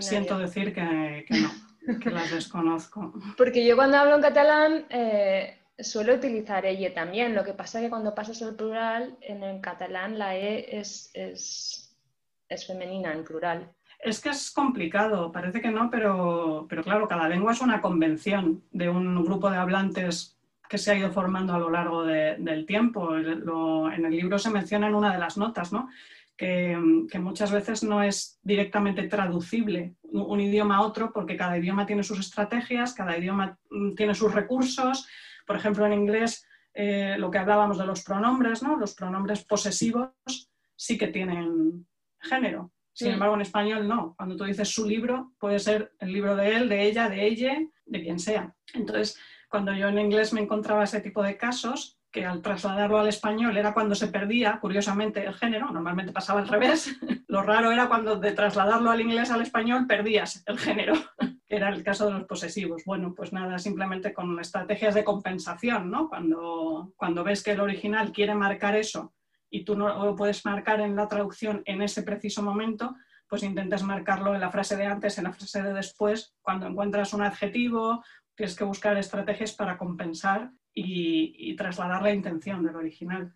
Siento 0.00 0.38
decir 0.38 0.72
que, 0.72 1.26
no, 1.30 1.98
que 1.98 2.10
las 2.10 2.30
desconozco. 2.30 3.12
Porque 3.36 3.66
yo 3.66 3.76
cuando 3.76 3.98
hablo 3.98 4.16
en 4.16 4.22
catalán 4.22 4.86
eh, 4.88 5.58
suelo 5.78 6.14
utilizar 6.14 6.64
ella 6.64 6.92
también. 6.94 7.34
Lo 7.34 7.44
que 7.44 7.52
pasa 7.52 7.78
es 7.78 7.84
que 7.84 7.90
cuando 7.90 8.14
pasas 8.14 8.42
al 8.42 8.56
plural, 8.56 9.16
en 9.20 9.42
el 9.42 9.60
catalán 9.60 10.18
la 10.18 10.36
E 10.36 10.78
es, 10.78 11.10
es, 11.14 11.85
femenina 12.66 13.12
en 13.12 13.24
plural. 13.24 13.72
Es 13.98 14.20
que 14.20 14.28
es 14.28 14.50
complicado, 14.50 15.32
parece 15.32 15.60
que 15.60 15.70
no, 15.70 15.90
pero, 15.90 16.66
pero 16.68 16.82
claro, 16.82 17.08
cada 17.08 17.28
lengua 17.28 17.52
es 17.52 17.60
una 17.60 17.80
convención 17.80 18.62
de 18.70 18.88
un 18.88 19.24
grupo 19.24 19.50
de 19.50 19.56
hablantes 19.56 20.36
que 20.68 20.78
se 20.78 20.90
ha 20.90 20.98
ido 20.98 21.10
formando 21.10 21.54
a 21.54 21.58
lo 21.58 21.70
largo 21.70 22.04
del 22.04 22.66
tiempo. 22.66 23.16
en 23.16 24.04
el 24.04 24.10
libro 24.10 24.38
se 24.38 24.50
menciona 24.50 24.88
en 24.88 24.94
una 24.94 25.12
de 25.12 25.18
las 25.18 25.36
notas, 25.36 25.72
¿no? 25.72 25.88
que, 26.36 27.18
muchas 27.18 27.50
veces 27.50 27.82
no 27.82 28.02
es 28.02 28.38
directamente 28.42 29.08
traducible 29.08 29.94
un, 30.02 30.40
idioma 30.40 30.76
a 30.76 30.82
otro 30.82 31.12
porque 31.12 31.36
cada 31.36 31.58
idioma 31.58 31.86
tiene 31.86 32.02
sus 32.02 32.20
estrategias, 32.20 32.92
cada 32.92 33.16
idioma 33.16 33.58
mm, 33.70 33.94
tiene 33.94 34.14
sus 34.14 34.32
recursos. 34.32 35.08
Por 35.46 35.56
ejemplo, 35.56 35.86
en 35.86 35.94
inglés, 35.94 36.46
eh, 36.74 37.16
lo 37.18 37.30
que 37.30 37.38
hablábamos 37.38 37.78
de 37.78 37.86
los 37.86 38.02
pronombres, 38.02 38.62
¿no? 38.62 38.76
los 38.76 38.94
pronombres 38.94 39.44
posesivos 39.44 40.10
sí 40.74 40.98
que 40.98 41.08
tienen 41.08 41.86
género. 42.26 42.72
Sin 42.92 43.12
embargo, 43.12 43.34
en 43.34 43.42
español 43.42 43.86
no. 43.86 44.14
Cuando 44.16 44.36
tú 44.36 44.44
dices 44.44 44.70
su 44.70 44.86
libro, 44.86 45.34
puede 45.38 45.58
ser 45.58 45.92
el 46.00 46.12
libro 46.14 46.34
de 46.34 46.56
él, 46.56 46.68
de 46.68 46.82
ella, 46.82 47.10
de 47.10 47.26
ella, 47.26 47.58
de 47.84 48.02
quien 48.02 48.18
sea. 48.18 48.54
Entonces, 48.72 49.18
cuando 49.50 49.74
yo 49.74 49.88
en 49.88 49.98
inglés 49.98 50.32
me 50.32 50.40
encontraba 50.40 50.84
ese 50.84 51.02
tipo 51.02 51.22
de 51.22 51.36
casos, 51.36 51.98
que 52.10 52.24
al 52.24 52.40
trasladarlo 52.40 52.98
al 52.98 53.08
español 53.08 53.58
era 53.58 53.74
cuando 53.74 53.94
se 53.94 54.08
perdía, 54.08 54.58
curiosamente, 54.62 55.22
el 55.26 55.34
género, 55.34 55.70
normalmente 55.70 56.12
pasaba 56.12 56.40
al 56.40 56.48
revés. 56.48 56.96
Lo 57.28 57.42
raro 57.42 57.70
era 57.70 57.86
cuando 57.88 58.16
de 58.16 58.32
trasladarlo 58.32 58.90
al 58.90 59.02
inglés 59.02 59.30
al 59.30 59.42
español 59.42 59.86
perdías 59.86 60.42
el 60.46 60.58
género, 60.58 60.94
que 61.46 61.56
era 61.56 61.68
el 61.68 61.84
caso 61.84 62.06
de 62.06 62.12
los 62.12 62.24
posesivos. 62.24 62.82
Bueno, 62.86 63.12
pues 63.14 63.34
nada, 63.34 63.58
simplemente 63.58 64.14
con 64.14 64.40
estrategias 64.40 64.94
de 64.94 65.04
compensación, 65.04 65.90
¿no? 65.90 66.08
Cuando, 66.08 66.94
cuando 66.96 67.22
ves 67.22 67.42
que 67.42 67.50
el 67.50 67.60
original 67.60 68.10
quiere 68.10 68.34
marcar 68.34 68.74
eso 68.74 69.12
y 69.50 69.64
tú 69.64 69.76
no 69.76 70.04
lo 70.04 70.16
puedes 70.16 70.44
marcar 70.44 70.80
en 70.80 70.96
la 70.96 71.08
traducción 71.08 71.62
en 71.66 71.82
ese 71.82 72.02
preciso 72.02 72.42
momento, 72.42 72.94
pues 73.28 73.42
intentas 73.42 73.82
marcarlo 73.82 74.34
en 74.34 74.40
la 74.40 74.50
frase 74.50 74.76
de 74.76 74.86
antes, 74.86 75.18
en 75.18 75.24
la 75.24 75.32
frase 75.32 75.62
de 75.62 75.72
después, 75.72 76.34
cuando 76.42 76.66
encuentras 76.66 77.12
un 77.12 77.22
adjetivo, 77.22 78.02
tienes 78.34 78.56
que 78.56 78.64
buscar 78.64 78.96
estrategias 78.96 79.52
para 79.52 79.78
compensar 79.78 80.50
y, 80.72 81.56
trasladar 81.56 82.02
la 82.02 82.12
intención 82.12 82.64
del 82.64 82.76
original. 82.76 83.34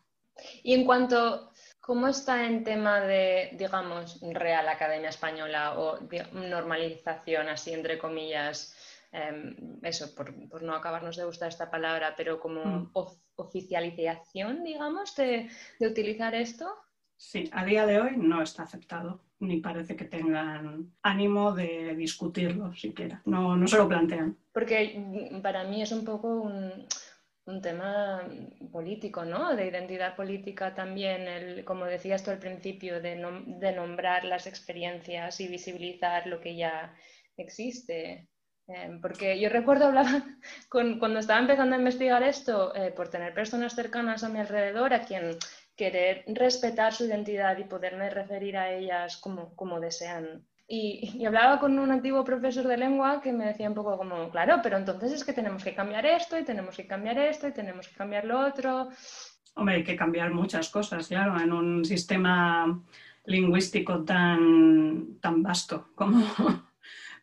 Y 0.62 0.75
en 0.75 0.85
cuanto, 0.85 1.50
¿cómo 1.81 2.07
está 2.09 2.47
en 2.47 2.64
tema 2.64 3.00
de, 3.00 3.50
digamos, 3.55 4.21
Real 4.23 4.69
Academia 4.69 5.09
Española 5.09 5.79
o 5.79 5.99
normalización, 6.33 7.49
así 7.49 7.73
entre 7.73 7.99
comillas? 7.99 8.76
Em, 9.12 9.81
eso, 9.83 10.14
por, 10.14 10.62
no 10.62 10.75
acabarnos 10.75 11.17
de 11.17 11.25
gustar 11.25 11.49
esta 11.49 11.71
palabra, 11.71 12.14
pero 12.17 12.38
como 12.38 12.64
mm. 12.64 12.93
Oficialización, 13.40 14.64
digamos, 14.64 15.14
de, 15.16 15.49
utilizar 15.80 16.35
esto? 16.35 16.68
Sí, 17.16 17.50
a 17.52 17.64
día 17.64 17.85
de 17.87 18.00
hoy 18.00 18.16
no 18.16 18.42
está 18.42 18.62
aceptado, 18.62 19.20
ni 19.40 19.61
parece 19.61 19.94
que 19.94 20.06
tengan 20.06 20.92
ánimo 21.02 21.52
de 21.52 21.94
discutirlo 21.94 22.75
siquiera, 22.75 23.20
no, 23.26 23.56
no 23.56 23.66
se 23.66 23.76
lo 23.76 23.88
plantean. 23.88 24.37
Porque 24.52 25.40
para 25.42 25.64
mí 25.64 25.82
es 25.82 25.92
un 25.92 26.04
poco 26.04 26.28
un, 26.28 26.87
un 27.50 27.61
tema 27.61 28.23
político, 28.73 29.25
¿no? 29.25 29.54
De 29.54 29.66
identidad 29.66 30.16
política 30.16 30.75
también, 30.75 31.28
el, 31.28 31.64
como 31.64 31.85
decías 31.85 32.23
tú 32.23 32.30
al 32.30 32.38
principio, 32.38 33.00
de, 33.00 33.16
nombrar 33.16 34.25
las 34.25 34.47
experiencias 34.47 35.40
y 35.40 35.49
visibilizar 35.49 36.26
lo 36.26 36.40
que 36.40 36.56
ya 36.56 36.94
existe. 37.37 38.28
Em, 38.70 39.00
porque 39.00 39.40
yo 39.40 39.48
recuerdo 39.48 39.86
hablar 39.86 40.06
con, 40.68 40.98
cuando 40.98 41.18
estaba 41.18 41.40
empezando 41.40 41.74
a 41.74 41.78
investigar 41.78 42.22
esto, 42.22 42.74
eh, 42.74 42.92
por 42.92 43.08
tener 43.08 43.34
personas 43.34 43.74
cercanas 43.74 44.24
a 44.24 44.28
mi 44.28 44.38
alrededor 44.38 44.94
a 44.94 45.02
quien 45.02 45.36
querer 45.76 46.24
respetar 46.28 46.92
su 46.92 47.04
identidad 47.06 47.58
y 47.58 47.64
poderme 47.64 48.10
referir 48.10 48.56
a 48.56 48.70
ellas 48.72 49.16
como, 49.16 49.54
como 49.56 49.80
desean 49.80 50.44
y, 50.72 51.24
hablaba 51.26 51.58
con 51.58 51.76
un 51.80 51.90
antiguo 51.90 52.22
profesor 52.22 52.68
de 52.68 52.76
lengua 52.76 53.20
que 53.20 53.32
me 53.32 53.46
decía 53.46 53.68
un 53.68 53.74
poco 53.74 53.98
como, 53.98 54.30
claro, 54.30 54.60
pero 54.62 54.76
entonces 54.76 55.10
es 55.10 55.24
que 55.24 55.32
tenemos 55.32 55.64
que 55.64 55.74
cambiar 55.74 56.06
esto 56.06 56.38
y 56.38 56.44
tenemos 56.44 56.76
que 56.76 56.86
cambiar 56.86 57.18
esto 57.18 57.48
y 57.48 57.52
tenemos 57.52 57.88
que 57.88 57.96
cambiar 57.96 58.24
lo 58.24 58.38
otro. 58.38 58.88
Hombre, 59.54 59.74
hay 59.74 59.84
que 59.84 59.96
cambiar 59.96 60.32
muchas 60.32 60.68
cosas, 60.68 61.08
claro, 61.08 61.40
en 61.40 61.52
un 61.52 61.84
sistema 61.84 62.80
lingüístico 63.24 64.04
tan, 64.04 65.18
tan 65.20 65.42
vasto 65.42 65.88
como, 65.96 66.22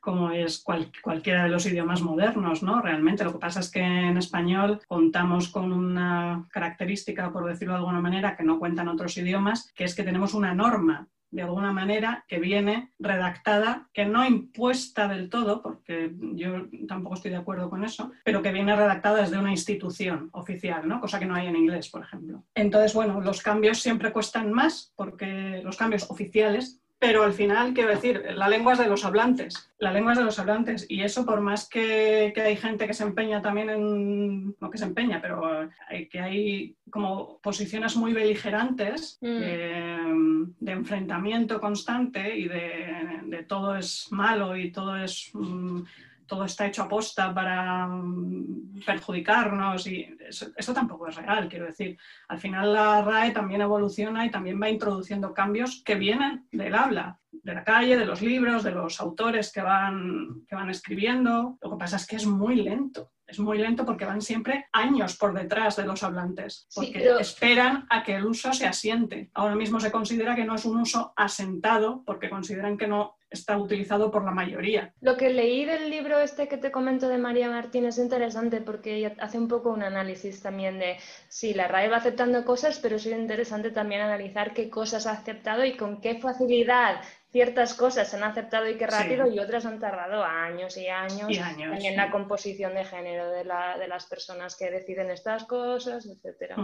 como 0.08 0.32
es 0.32 0.64
cualquiera 1.04 1.44
de 1.44 1.50
los 1.50 1.66
idiomas 1.66 2.02
modernos, 2.02 2.64
¿no? 2.64 2.82
Realmente 2.82 3.26
lo 3.26 3.34
que 3.34 3.40
pasa 3.40 3.60
es 3.60 3.70
que 3.70 3.82
en 3.82 4.16
español 4.18 4.80
contamos 4.88 5.50
con 5.50 5.74
una 5.74 6.48
característica, 6.50 7.30
por 7.30 7.46
decirlo 7.46 7.74
de 7.74 7.80
alguna 7.80 8.00
manera, 8.00 8.38
que 8.38 8.44
no 8.46 8.58
cuentan 8.58 8.88
otros 8.88 9.18
idiomas, 9.18 9.70
que 9.76 9.84
es 9.84 9.94
que 9.94 10.04
tenemos 10.04 10.34
una 10.34 10.54
norma 10.54 11.10
de 11.30 11.42
alguna 11.42 11.74
manera 11.74 12.24
que 12.26 12.40
viene 12.40 12.94
redactada, 13.00 13.90
que 13.92 14.06
no 14.06 14.26
impuesta 14.26 15.10
del 15.10 15.28
todo, 15.30 15.62
porque 15.62 16.14
yo 16.18 16.68
tampoco 16.88 17.16
estoy 17.16 17.32
de 17.32 17.38
acuerdo 17.38 17.70
con 17.70 17.84
eso, 17.84 18.14
pero 18.24 18.42
que 18.42 18.54
viene 18.54 18.78
redactada 18.78 19.20
desde 19.20 19.38
una 19.38 19.52
institución 19.52 20.30
oficial, 20.32 20.88
¿no? 20.88 21.02
cosa 21.02 21.20
que 21.20 21.26
no 21.26 21.36
hay 21.36 21.48
en 21.48 21.58
inglés, 21.58 21.90
por 21.90 22.02
ejemplo. 22.02 22.46
Entonces, 22.56 22.94
bueno, 22.94 23.20
los 23.20 23.42
cambios 23.42 23.82
siempre 23.82 24.14
cuestan 24.14 24.54
más, 24.54 24.94
porque 24.96 25.60
los 25.66 25.76
cambios 25.76 26.10
oficiales 26.10 26.80
pero 27.00 27.24
al 27.24 27.34
final, 27.34 27.74
quiero 27.74 27.90
decir, 27.90 28.24
la 28.34 28.50
lengua 28.50 28.74
es 28.74 28.80
de 28.80 28.88
los 28.88 29.06
hablantes, 29.06 29.70
la 29.78 29.92
lengua 29.92 30.14
es 30.14 30.18
de 30.18 30.24
los 30.24 30.40
hablantes, 30.40 30.86
y 30.90 31.02
eso 31.02 31.26
por 31.26 31.42
más 31.42 31.70
que, 31.70 32.34
hay 32.36 32.56
gente 32.56 32.88
que 32.88 32.94
se 32.94 33.04
empeña 33.04 33.42
también 33.42 33.70
en, 33.70 34.56
no 34.60 34.70
que 34.72 34.80
se 34.80 34.86
empeña, 34.86 35.22
pero 35.22 35.70
hay, 35.88 36.08
que 36.08 36.20
hay 36.20 36.76
como 36.90 37.38
posiciones 37.40 37.96
muy 37.96 38.14
beligerantes 38.14 39.20
mm. 39.22 39.26
eh, 39.28 40.14
de 40.60 40.72
enfrentamiento 40.72 41.62
constante 41.62 42.36
y 42.36 42.48
de, 42.48 43.44
todo 43.48 43.76
es 43.76 44.08
malo 44.12 44.58
y 44.58 44.72
todo 44.72 44.98
es... 44.98 45.30
Mm, 45.34 45.84
todo 46.28 46.46
está 46.46 46.68
hecho 46.68 46.84
a 46.84 46.88
posta 46.88 47.34
para 47.34 47.88
mm, 47.88 48.82
perjudicarnos 48.86 49.88
y 49.88 50.16
eso, 50.28 50.74
tampoco 50.74 51.08
es 51.08 51.16
real, 51.16 51.48
quiero 51.48 51.66
decir. 51.66 51.98
Al 52.28 52.40
final 52.40 52.74
la 52.74 53.02
RAE 53.02 53.32
también 53.32 53.62
evoluciona 53.62 54.26
y 54.26 54.32
también 54.32 54.62
va 54.62 54.70
introduciendo 54.70 55.34
cambios 55.34 55.82
que 55.84 55.96
vienen 55.96 56.48
del 56.52 56.76
habla, 56.76 57.20
de 57.32 57.54
la 57.54 57.64
calle, 57.64 57.98
de 57.98 58.06
los 58.06 58.22
libros, 58.22 58.64
de 58.64 58.72
los 58.72 59.00
autores 59.00 59.52
que 59.52 59.62
van, 59.62 60.46
que 60.48 60.56
van 60.56 60.70
escribiendo. 60.70 61.58
Lo 61.62 61.72
que 61.72 61.78
pasa 61.78 61.96
es 61.96 62.06
que 62.06 62.18
es 62.18 62.26
muy 62.26 62.58
lento. 62.58 63.12
Es 63.26 63.40
muy 63.40 63.58
lento 63.58 63.86
porque 63.86 64.06
van 64.06 64.22
siempre 64.22 64.68
años 64.72 65.18
por 65.18 65.34
detrás 65.34 65.76
de 65.76 65.86
los 65.86 66.02
hablantes, 66.02 66.66
porque 66.74 67.12
esperan 67.20 67.86
a 67.90 68.02
que 68.02 68.16
el 68.16 68.26
uso 68.26 68.54
se 68.54 68.66
asiente. 68.66 69.30
Ahora 69.34 69.56
mismo 69.56 69.82
se 69.82 69.92
considera 69.92 70.34
que 70.34 70.46
no 70.46 70.56
es 70.56 70.64
un 70.64 70.80
uso 70.80 71.12
asentado 71.18 72.04
porque 72.06 72.30
consideran 72.30 72.78
que 72.78 72.88
no 72.88 73.17
está 73.30 73.58
utilizado 73.58 74.10
por 74.10 74.24
la 74.24 74.32
mayoría. 74.32 74.94
Lo 75.02 75.18
que 75.18 75.30
leí 75.30 75.66
del 75.66 75.90
libro 75.90 76.20
este 76.20 76.48
que 76.48 76.58
te 76.58 76.72
comento 76.72 77.10
de 77.10 77.18
María 77.18 77.50
Martín 77.50 77.86
es 77.86 77.98
interesante 77.98 78.62
porque 78.62 78.96
ella 78.96 79.14
hace 79.20 79.38
un 79.38 79.48
poco 79.48 79.72
un 79.72 79.84
análisis 79.84 80.42
también 80.42 80.80
de, 80.80 80.98
sí, 81.28 81.54
la 81.54 81.68
RAE 81.68 81.90
va 81.90 81.98
aceptando 81.98 82.46
cosas, 82.46 82.80
pero 82.80 82.96
es 82.96 83.06
interesante 83.06 83.72
también 83.72 84.02
analizar 84.02 84.54
qué 84.54 84.70
cosas 84.70 85.08
ha 85.08 85.12
aceptado 85.12 85.66
y 85.66 85.76
con 85.76 86.00
qué 86.00 86.20
facilidad 86.20 87.02
ciertas 87.32 87.74
cosas 87.74 88.10
se 88.10 88.16
han 88.16 88.24
aceptado 88.24 88.68
y 88.70 88.78
qué 88.78 88.88
rápido 88.88 89.28
y 89.28 89.40
otras 89.40 89.66
han 89.66 89.80
tardado 89.80 90.24
años 90.24 90.78
y 90.78 90.88
años, 90.88 91.30
en 91.30 91.96
la 91.98 92.10
composición 92.10 92.74
de 92.74 92.86
género 92.86 93.30
de, 93.30 93.44
las 93.44 94.06
personas 94.06 94.56
que 94.56 94.72
deciden 94.72 95.10
estas 95.12 95.44
cosas, 95.44 96.06
etcétera. 96.06 96.56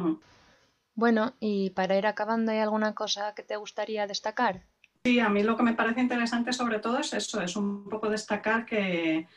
Bueno, 0.96 1.36
y 1.40 1.72
para 1.72 1.98
ir 1.98 2.08
acabando, 2.08 2.52
¿hay 2.52 2.60
alguna 2.60 2.94
cosa 2.96 3.34
que 3.36 3.44
te 3.44 3.58
gustaría 3.58 4.08
destacar? 4.08 4.64
Sí, 5.06 5.20
a 5.20 5.28
mí 5.28 5.44
lo 5.44 5.58
que 5.58 5.64
me 5.64 5.74
parece 5.74 6.00
interesante 6.00 6.54
sobre 6.54 6.80
todo 6.80 7.00
es 7.00 7.12
eso, 7.14 7.42
es 7.42 7.58
un 7.58 7.90
poco 7.90 8.10
destacar 8.10 8.66
que, 8.66 9.28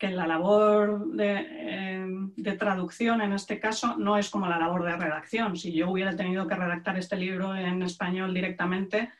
la 0.00 0.26
labor 0.26 1.06
de, 1.12 2.30
de, 2.36 2.56
traducción 2.58 3.22
en 3.22 3.32
este 3.32 3.58
caso 3.58 3.96
no 3.96 4.18
es 4.18 4.28
como 4.28 4.46
la 4.46 4.58
labor 4.58 4.84
de 4.84 4.94
redacción. 4.98 5.56
Si 5.56 5.72
yo 5.72 5.90
hubiera 5.90 6.14
tenido 6.14 6.46
que 6.46 6.54
redactar 6.54 6.98
este 6.98 7.16
libro 7.16 7.56
en 7.56 7.82
español 7.82 8.34
directamente 8.34 9.10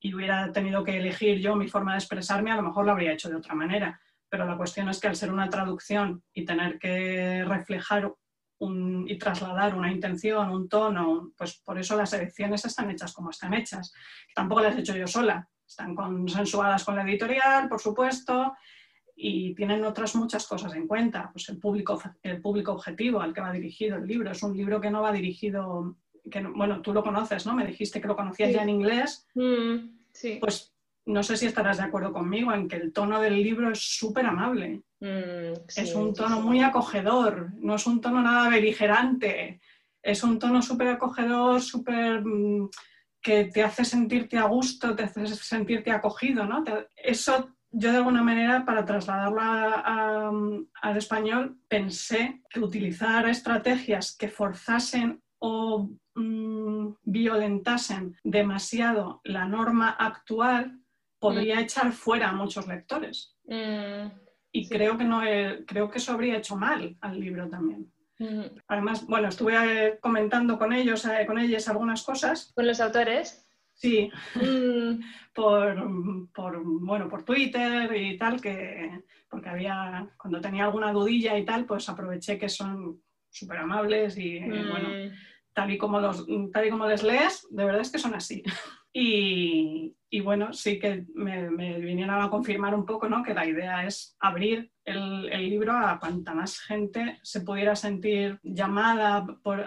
y 0.00 0.12
hubiera 0.12 0.50
tenido 0.50 0.82
que 0.82 0.96
elegir 0.96 1.38
yo 1.38 1.54
mi 1.54 1.68
forma 1.68 1.92
de 1.92 1.98
expresarme, 1.98 2.50
a 2.50 2.56
lo 2.56 2.62
mejor 2.62 2.84
lo 2.84 2.90
habría 2.90 3.12
hecho 3.12 3.28
de 3.28 3.36
otra 3.36 3.54
manera. 3.54 4.00
Pero 4.28 4.44
la 4.44 4.56
cuestión 4.56 4.88
es 4.88 4.98
que 4.98 5.06
al 5.06 5.14
ser 5.14 5.32
una 5.32 5.48
traducción 5.48 6.24
y 6.32 6.44
tener 6.44 6.80
que 6.80 7.44
reflejar 7.44 8.12
y 8.58 9.18
trasladar 9.18 9.74
una 9.74 9.92
intención, 9.92 10.50
un 10.50 10.68
tono, 10.68 11.32
pues 11.36 11.60
por 11.64 11.78
eso 11.78 11.96
las 11.96 12.12
elecciones 12.12 12.64
están 12.64 12.90
hechas 12.90 13.12
como 13.12 13.30
están 13.30 13.52
hechas. 13.54 13.92
Tampoco 14.34 14.62
las 14.62 14.76
he 14.76 14.80
hecho 14.80 14.96
yo 14.96 15.06
sola, 15.06 15.48
están 15.66 15.94
consensuadas 15.94 16.84
con 16.84 16.96
la 16.96 17.02
editorial, 17.02 17.68
por 17.68 17.80
supuesto, 17.80 18.54
y 19.16 19.54
tienen 19.54 19.84
otras 19.84 20.14
muchas 20.16 20.46
cosas 20.46 20.74
en 20.74 20.86
cuenta. 20.86 21.30
Pues 21.32 21.48
el 21.48 21.58
público, 21.58 22.00
el 22.22 22.40
público 22.40 22.72
objetivo 22.72 23.20
al 23.20 23.32
que 23.34 23.40
va 23.40 23.52
dirigido 23.52 23.96
el 23.96 24.06
libro. 24.06 24.30
Es 24.30 24.42
un 24.42 24.56
libro 24.56 24.80
que 24.80 24.90
no 24.90 25.02
va 25.02 25.12
dirigido, 25.12 25.96
que 26.30 26.42
bueno, 26.42 26.80
tú 26.80 26.92
lo 26.92 27.02
conoces, 27.02 27.46
¿no? 27.46 27.54
Me 27.54 27.66
dijiste 27.66 28.00
que 28.00 28.08
lo 28.08 28.16
conocías 28.16 28.52
ya 28.52 28.62
en 28.62 28.70
inglés. 28.70 29.26
Mm, 29.34 29.98
sí. 30.12 30.38
Pues 30.40 30.74
no 31.06 31.22
sé 31.22 31.36
si 31.36 31.46
estarás 31.46 31.76
de 31.76 31.84
acuerdo 31.84 32.12
conmigo 32.12 32.52
en 32.52 32.66
que 32.66 32.76
el 32.76 32.92
tono 32.92 33.20
del 33.20 33.42
libro 33.42 33.70
es 33.70 33.80
súper 33.80 34.26
amable. 34.26 34.82
Mm, 35.04 35.52
es 35.76 35.94
un 35.94 36.14
tono 36.14 36.40
muy 36.40 36.62
acogedor, 36.62 37.52
no 37.58 37.74
es 37.74 37.86
un 37.86 38.00
tono 38.00 38.22
nada 38.22 38.48
beligerante, 38.48 39.60
es 40.02 40.22
un 40.22 40.38
tono 40.38 40.62
súper 40.62 40.88
acogedor, 40.88 41.60
súper 41.60 42.24
mm, 42.24 42.70
que 43.20 43.44
te 43.44 43.62
hace 43.62 43.84
sentirte 43.84 44.38
a 44.38 44.44
gusto, 44.44 44.96
te 44.96 45.02
hace 45.02 45.26
sentirte 45.26 45.90
acogido, 45.90 46.46
¿no? 46.46 46.64
Eso 46.96 47.50
yo 47.70 47.90
de 47.90 47.98
alguna 47.98 48.22
manera 48.22 48.64
para 48.64 48.86
trasladarlo 48.86 49.42
al 49.42 50.96
español 50.96 51.58
pensé 51.68 52.40
que 52.48 52.60
utilizar 52.60 53.28
estrategias 53.28 54.16
que 54.16 54.28
forzasen 54.28 55.22
o 55.38 55.90
mm, 56.14 56.94
violentasen 57.02 58.16
demasiado 58.24 59.20
la 59.24 59.44
norma 59.44 59.90
actual 59.90 60.80
podría 61.18 61.60
echar 61.60 61.92
fuera 61.92 62.30
a 62.30 62.32
muchos 62.32 62.66
lectores. 62.66 63.36
Y 64.56 64.68
creo, 64.68 64.96
que 64.96 65.02
no 65.02 65.20
creo 65.66 65.90
que 65.90 65.98
eso 65.98 66.12
habría 66.12 66.36
hecho 66.36 66.54
mal 66.54 66.96
al 67.00 67.18
libro 67.18 67.48
también. 67.48 67.92
Además, 68.68 69.04
bueno, 69.08 69.28
estuve 69.28 69.54
eh, 69.56 69.98
comentando 70.00 70.56
con 70.56 70.72
ellos, 70.72 71.04
eh, 71.06 71.26
con 71.26 71.38
ellas 71.38 71.68
algunas 71.68 72.04
cosas. 72.04 72.52
¿Con 72.54 72.64
los 72.68 72.80
autores? 72.80 73.44
Sí, 73.72 74.08
mm. 74.36 75.00
por, 75.34 76.62
bueno, 76.64 77.08
por 77.08 77.24
Twitter 77.24 77.92
y 77.96 78.16
tal, 78.16 78.40
que, 78.40 79.02
porque 79.28 79.48
había, 79.48 80.08
cuando 80.16 80.40
tenía 80.40 80.66
alguna 80.66 80.92
dudilla 80.92 81.36
y 81.36 81.44
tal, 81.44 81.64
pues 81.66 81.88
aproveché 81.88 82.38
que 82.38 82.48
son 82.48 83.02
súper 83.28 83.58
amables 83.58 84.16
y 84.16 84.38
bueno, 84.38 84.88
mm. 84.88 85.10
tal 85.52 85.72
y, 85.72 85.78
como 85.78 85.98
los, 85.98 86.24
tal 86.52 86.64
y 86.64 86.70
como 86.70 86.86
les 86.86 87.02
lees, 87.02 87.44
de 87.50 87.64
verdad 87.64 87.80
es 87.80 87.90
que 87.90 87.98
son 87.98 88.14
así. 88.14 88.44
Y, 88.96 90.20
bueno, 90.20 90.52
sí 90.52 90.78
que 90.78 91.04
me, 91.14 91.48
vinieron 91.80 92.22
a 92.22 92.30
confirmar 92.30 92.76
un 92.76 92.86
poco 92.86 93.08
¿no? 93.08 93.24
que 93.24 93.34
la 93.34 93.44
idea 93.44 93.84
es 93.84 94.16
abrir 94.20 94.70
el, 94.84 95.26
libro 95.50 95.72
a 95.72 95.98
cuanta 95.98 96.32
más 96.32 96.60
gente 96.60 97.18
se 97.22 97.40
pudiera 97.40 97.74
sentir 97.74 98.38
llamada, 98.44 99.26
por, 99.42 99.66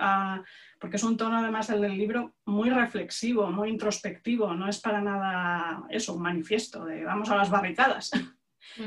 porque 0.79 0.95
es 0.95 1.03
un 1.03 1.17
tono 1.17 1.39
además 1.39 1.69
el 1.69 1.81
del 1.81 1.97
libro 1.97 2.35
muy 2.45 2.69
reflexivo, 2.69 3.51
muy 3.51 3.69
introspectivo, 3.69 4.53
no 4.53 4.69
es 4.69 4.79
para 4.79 5.01
nada 5.01 5.83
eso, 5.89 6.13
un 6.13 6.21
manifiesto 6.21 6.85
de 6.85 7.03
vamos 7.03 7.29
a 7.29 7.35
las 7.35 7.49
barricadas. 7.49 8.11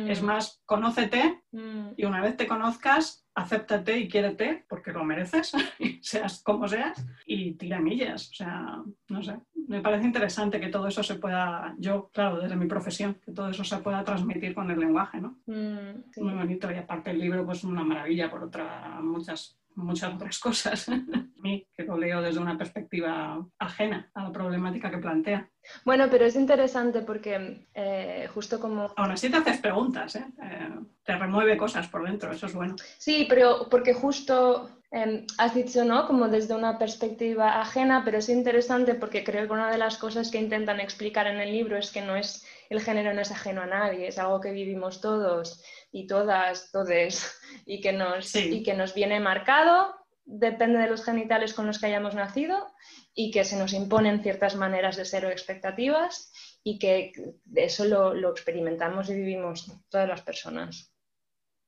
Es 0.06 0.22
mm. 0.22 0.26
más, 0.26 0.62
conócete 0.66 1.42
mm. 1.52 1.90
y 1.96 2.04
una 2.04 2.20
vez 2.20 2.36
te 2.36 2.46
conozcas, 2.46 3.26
acéptate 3.34 3.98
y 3.98 4.08
quiérete 4.08 4.64
porque 4.68 4.92
lo 4.92 5.04
mereces, 5.04 5.52
seas 6.00 6.42
como 6.42 6.68
seas, 6.68 7.04
y 7.26 7.52
tira 7.54 7.80
millas. 7.80 8.30
O 8.30 8.34
sea, 8.34 8.82
no 9.08 9.22
sé, 9.22 9.38
me 9.70 9.80
parece 9.80 10.04
interesante 10.04 10.58
que 10.58 10.66
todo 10.66 10.88
eso 10.88 11.00
se 11.04 11.14
pueda, 11.14 11.76
yo, 11.78 12.10
claro, 12.12 12.40
desde 12.40 12.56
mi 12.56 12.66
profesión, 12.66 13.14
que 13.24 13.30
todo 13.30 13.50
eso 13.50 13.62
se 13.62 13.76
pueda 13.78 14.02
transmitir 14.02 14.52
con 14.52 14.68
el 14.68 14.80
lenguaje, 14.80 15.20
¿no? 15.20 15.38
Mm, 15.46 16.22
Muy 16.24 16.34
bonito 16.34 16.70
y 16.72 16.74
aparte 16.74 17.12
el 17.12 17.20
libro, 17.20 17.46
pues 17.46 17.62
una 17.62 17.84
maravilla 17.84 18.28
por 18.28 18.42
otra, 18.42 18.98
muchas 19.00 19.56
muchas 19.74 20.14
otras 20.14 20.38
cosas. 20.38 20.88
a 21.40 21.42
mí, 21.42 21.66
que 21.76 21.84
lo 21.84 21.96
leo 21.96 22.20
desde 22.20 22.40
una 22.40 22.58
perspectiva 22.58 23.44
ajena 23.58 24.10
a 24.14 24.24
la 24.24 24.32
problemática 24.32 24.90
que 24.90 24.98
plantea. 24.98 25.48
Bueno, 25.84 26.08
pero 26.10 26.26
es 26.26 26.36
interesante 26.36 27.02
porque 27.02 27.66
eh, 27.74 28.28
justo 28.32 28.60
como... 28.60 28.92
Aún 28.96 29.10
así 29.10 29.30
te 29.30 29.38
haces 29.38 29.58
preguntas, 29.58 30.16
¿eh? 30.16 30.26
¿eh? 30.42 30.68
te 31.02 31.16
remueve 31.16 31.56
cosas 31.56 31.88
por 31.88 32.04
dentro, 32.04 32.32
eso 32.32 32.46
es 32.46 32.54
bueno. 32.54 32.76
Sí, 32.98 33.26
pero 33.28 33.68
porque 33.70 33.94
justo 33.94 34.70
em, 34.90 35.26
has 35.38 35.54
dicho, 35.54 35.84
¿no? 35.84 36.06
Como 36.06 36.28
desde 36.28 36.54
una 36.54 36.78
perspectiva 36.78 37.60
ajena, 37.60 38.02
pero 38.04 38.18
es 38.18 38.28
interesante 38.28 38.94
porque 38.94 39.24
creo 39.24 39.46
que 39.46 39.52
una 39.52 39.70
de 39.70 39.78
las 39.78 39.96
cosas 39.96 40.30
que 40.30 40.38
intentan 40.38 40.80
explicar 40.80 41.26
en 41.26 41.40
el 41.40 41.52
libro 41.52 41.76
es 41.76 41.90
que 41.90 42.02
no 42.02 42.16
es 42.16 42.44
el 42.70 42.80
género 42.80 43.12
no 43.12 43.20
es 43.20 43.32
ajeno 43.32 43.62
a 43.62 43.66
nadie, 43.66 44.06
es 44.06 44.18
algo 44.18 44.40
que 44.40 44.52
vivimos 44.52 45.00
todos 45.00 45.60
y 45.92 46.06
todas, 46.06 46.70
todes, 46.70 47.40
y 47.66 47.80
que 47.80 47.92
nos, 47.92 48.34
y 48.34 48.62
que 48.62 48.74
nos 48.74 48.94
viene 48.94 49.20
marcado, 49.20 49.94
depende 50.24 50.78
de 50.78 50.88
los 50.88 51.04
genitales 51.04 51.54
con 51.54 51.66
los 51.66 51.78
que 51.78 51.86
hayamos 51.86 52.14
nacido, 52.14 52.72
y 53.14 53.30
que 53.30 53.44
se 53.44 53.58
nos 53.58 53.72
imponen 53.72 54.22
ciertas 54.22 54.54
maneras 54.54 54.96
de 54.96 55.04
ser 55.04 55.26
o 55.26 55.30
expectativas, 55.30 56.32
y 56.62 56.78
que 56.78 57.12
eso 57.54 57.84
lo, 57.84 58.30
experimentamos 58.30 59.10
y 59.10 59.14
vivimos 59.14 59.72
todas 59.88 60.08
las 60.08 60.22
personas. 60.22 60.92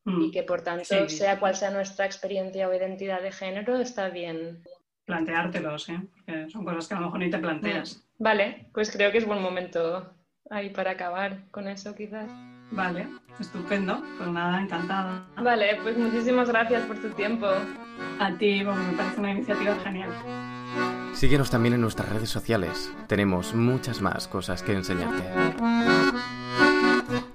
Mm. 0.05 0.23
Y 0.23 0.31
que 0.31 0.43
por 0.43 0.63
tanto, 0.63 1.09
sea 1.09 1.39
cual 1.39 1.55
sea 1.55 1.71
nuestra 1.71 2.07
experiencia 2.07 2.69
o 2.69 2.75
identidad 2.75 3.23
de 3.23 3.33
género, 3.33 3.79
está 3.79 4.09
bien. 4.09 4.63
Planteártelos, 5.05 5.89
¿eh? 5.89 6.01
Porque 6.11 6.49
son 6.51 6.65
cosas 6.65 6.89
que 6.89 6.95
a 6.95 7.01
lo 7.01 7.07
mejor 7.07 7.21
ni 7.21 7.31
te 7.31 7.39
planteas. 7.39 7.97
Mm. 7.97 8.23
Vale, 8.23 8.67
pues 8.73 8.91
creo 8.91 9.11
que 9.11 9.19
es 9.19 9.27
buen 9.27 9.43
momento 9.43 10.15
ahí 10.51 10.71
para 10.71 10.93
acabar 10.93 11.51
con 11.51 11.69
eso 11.69 11.95
quizás. 11.95 12.31
Vale, 12.73 13.09
estupendo. 13.39 14.03
Pues 14.19 14.29
nada, 14.31 14.61
encantada. 14.61 15.25
Vale, 15.37 15.79
pues 15.83 15.97
muchísimas 15.97 16.49
gracias 16.49 16.83
por 16.87 16.99
tu 16.99 17.11
tiempo. 17.11 17.47
A 18.19 18.33
ti, 18.33 18.65
me 18.65 18.97
parece 18.97 19.21
una 19.21 19.31
iniciativa 19.31 19.77
genial. 19.77 20.11
Síguenos 21.13 21.51
también 21.51 21.75
en 21.75 21.83
nuestras 21.83 22.09
redes 22.09 22.31
sociales. 22.31 22.93
Tenemos 23.07 23.55
muchas 23.55 24.01
más 24.01 24.27
cosas 24.27 24.63
que 24.63 24.73
enseñarte. 24.73 25.23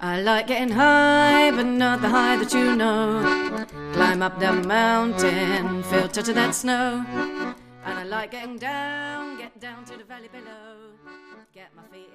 I 0.01 0.21
like 0.23 0.47
getting 0.47 0.73
high, 0.73 1.51
but 1.51 1.65
not 1.65 2.01
the 2.01 2.07
high 2.07 2.37
that 2.37 2.51
you 2.51 2.75
know. 2.75 3.21
Climb 3.93 4.21
up 4.23 4.39
the 4.39 4.51
mountain, 4.51 5.83
feel 5.83 6.07
touch 6.07 6.29
of 6.29 6.35
that 6.35 6.53
snow. 6.53 7.05
And 7.85 7.99
I 7.99 8.03
like 8.03 8.31
getting 8.31 8.57
down, 8.57 9.37
get 9.37 9.59
down 9.59 9.85
to 9.85 9.97
the 9.97 10.03
valley 10.03 10.29
below. 10.29 10.95
Get 11.53 11.69
my 11.75 11.83
feet 11.91 12.09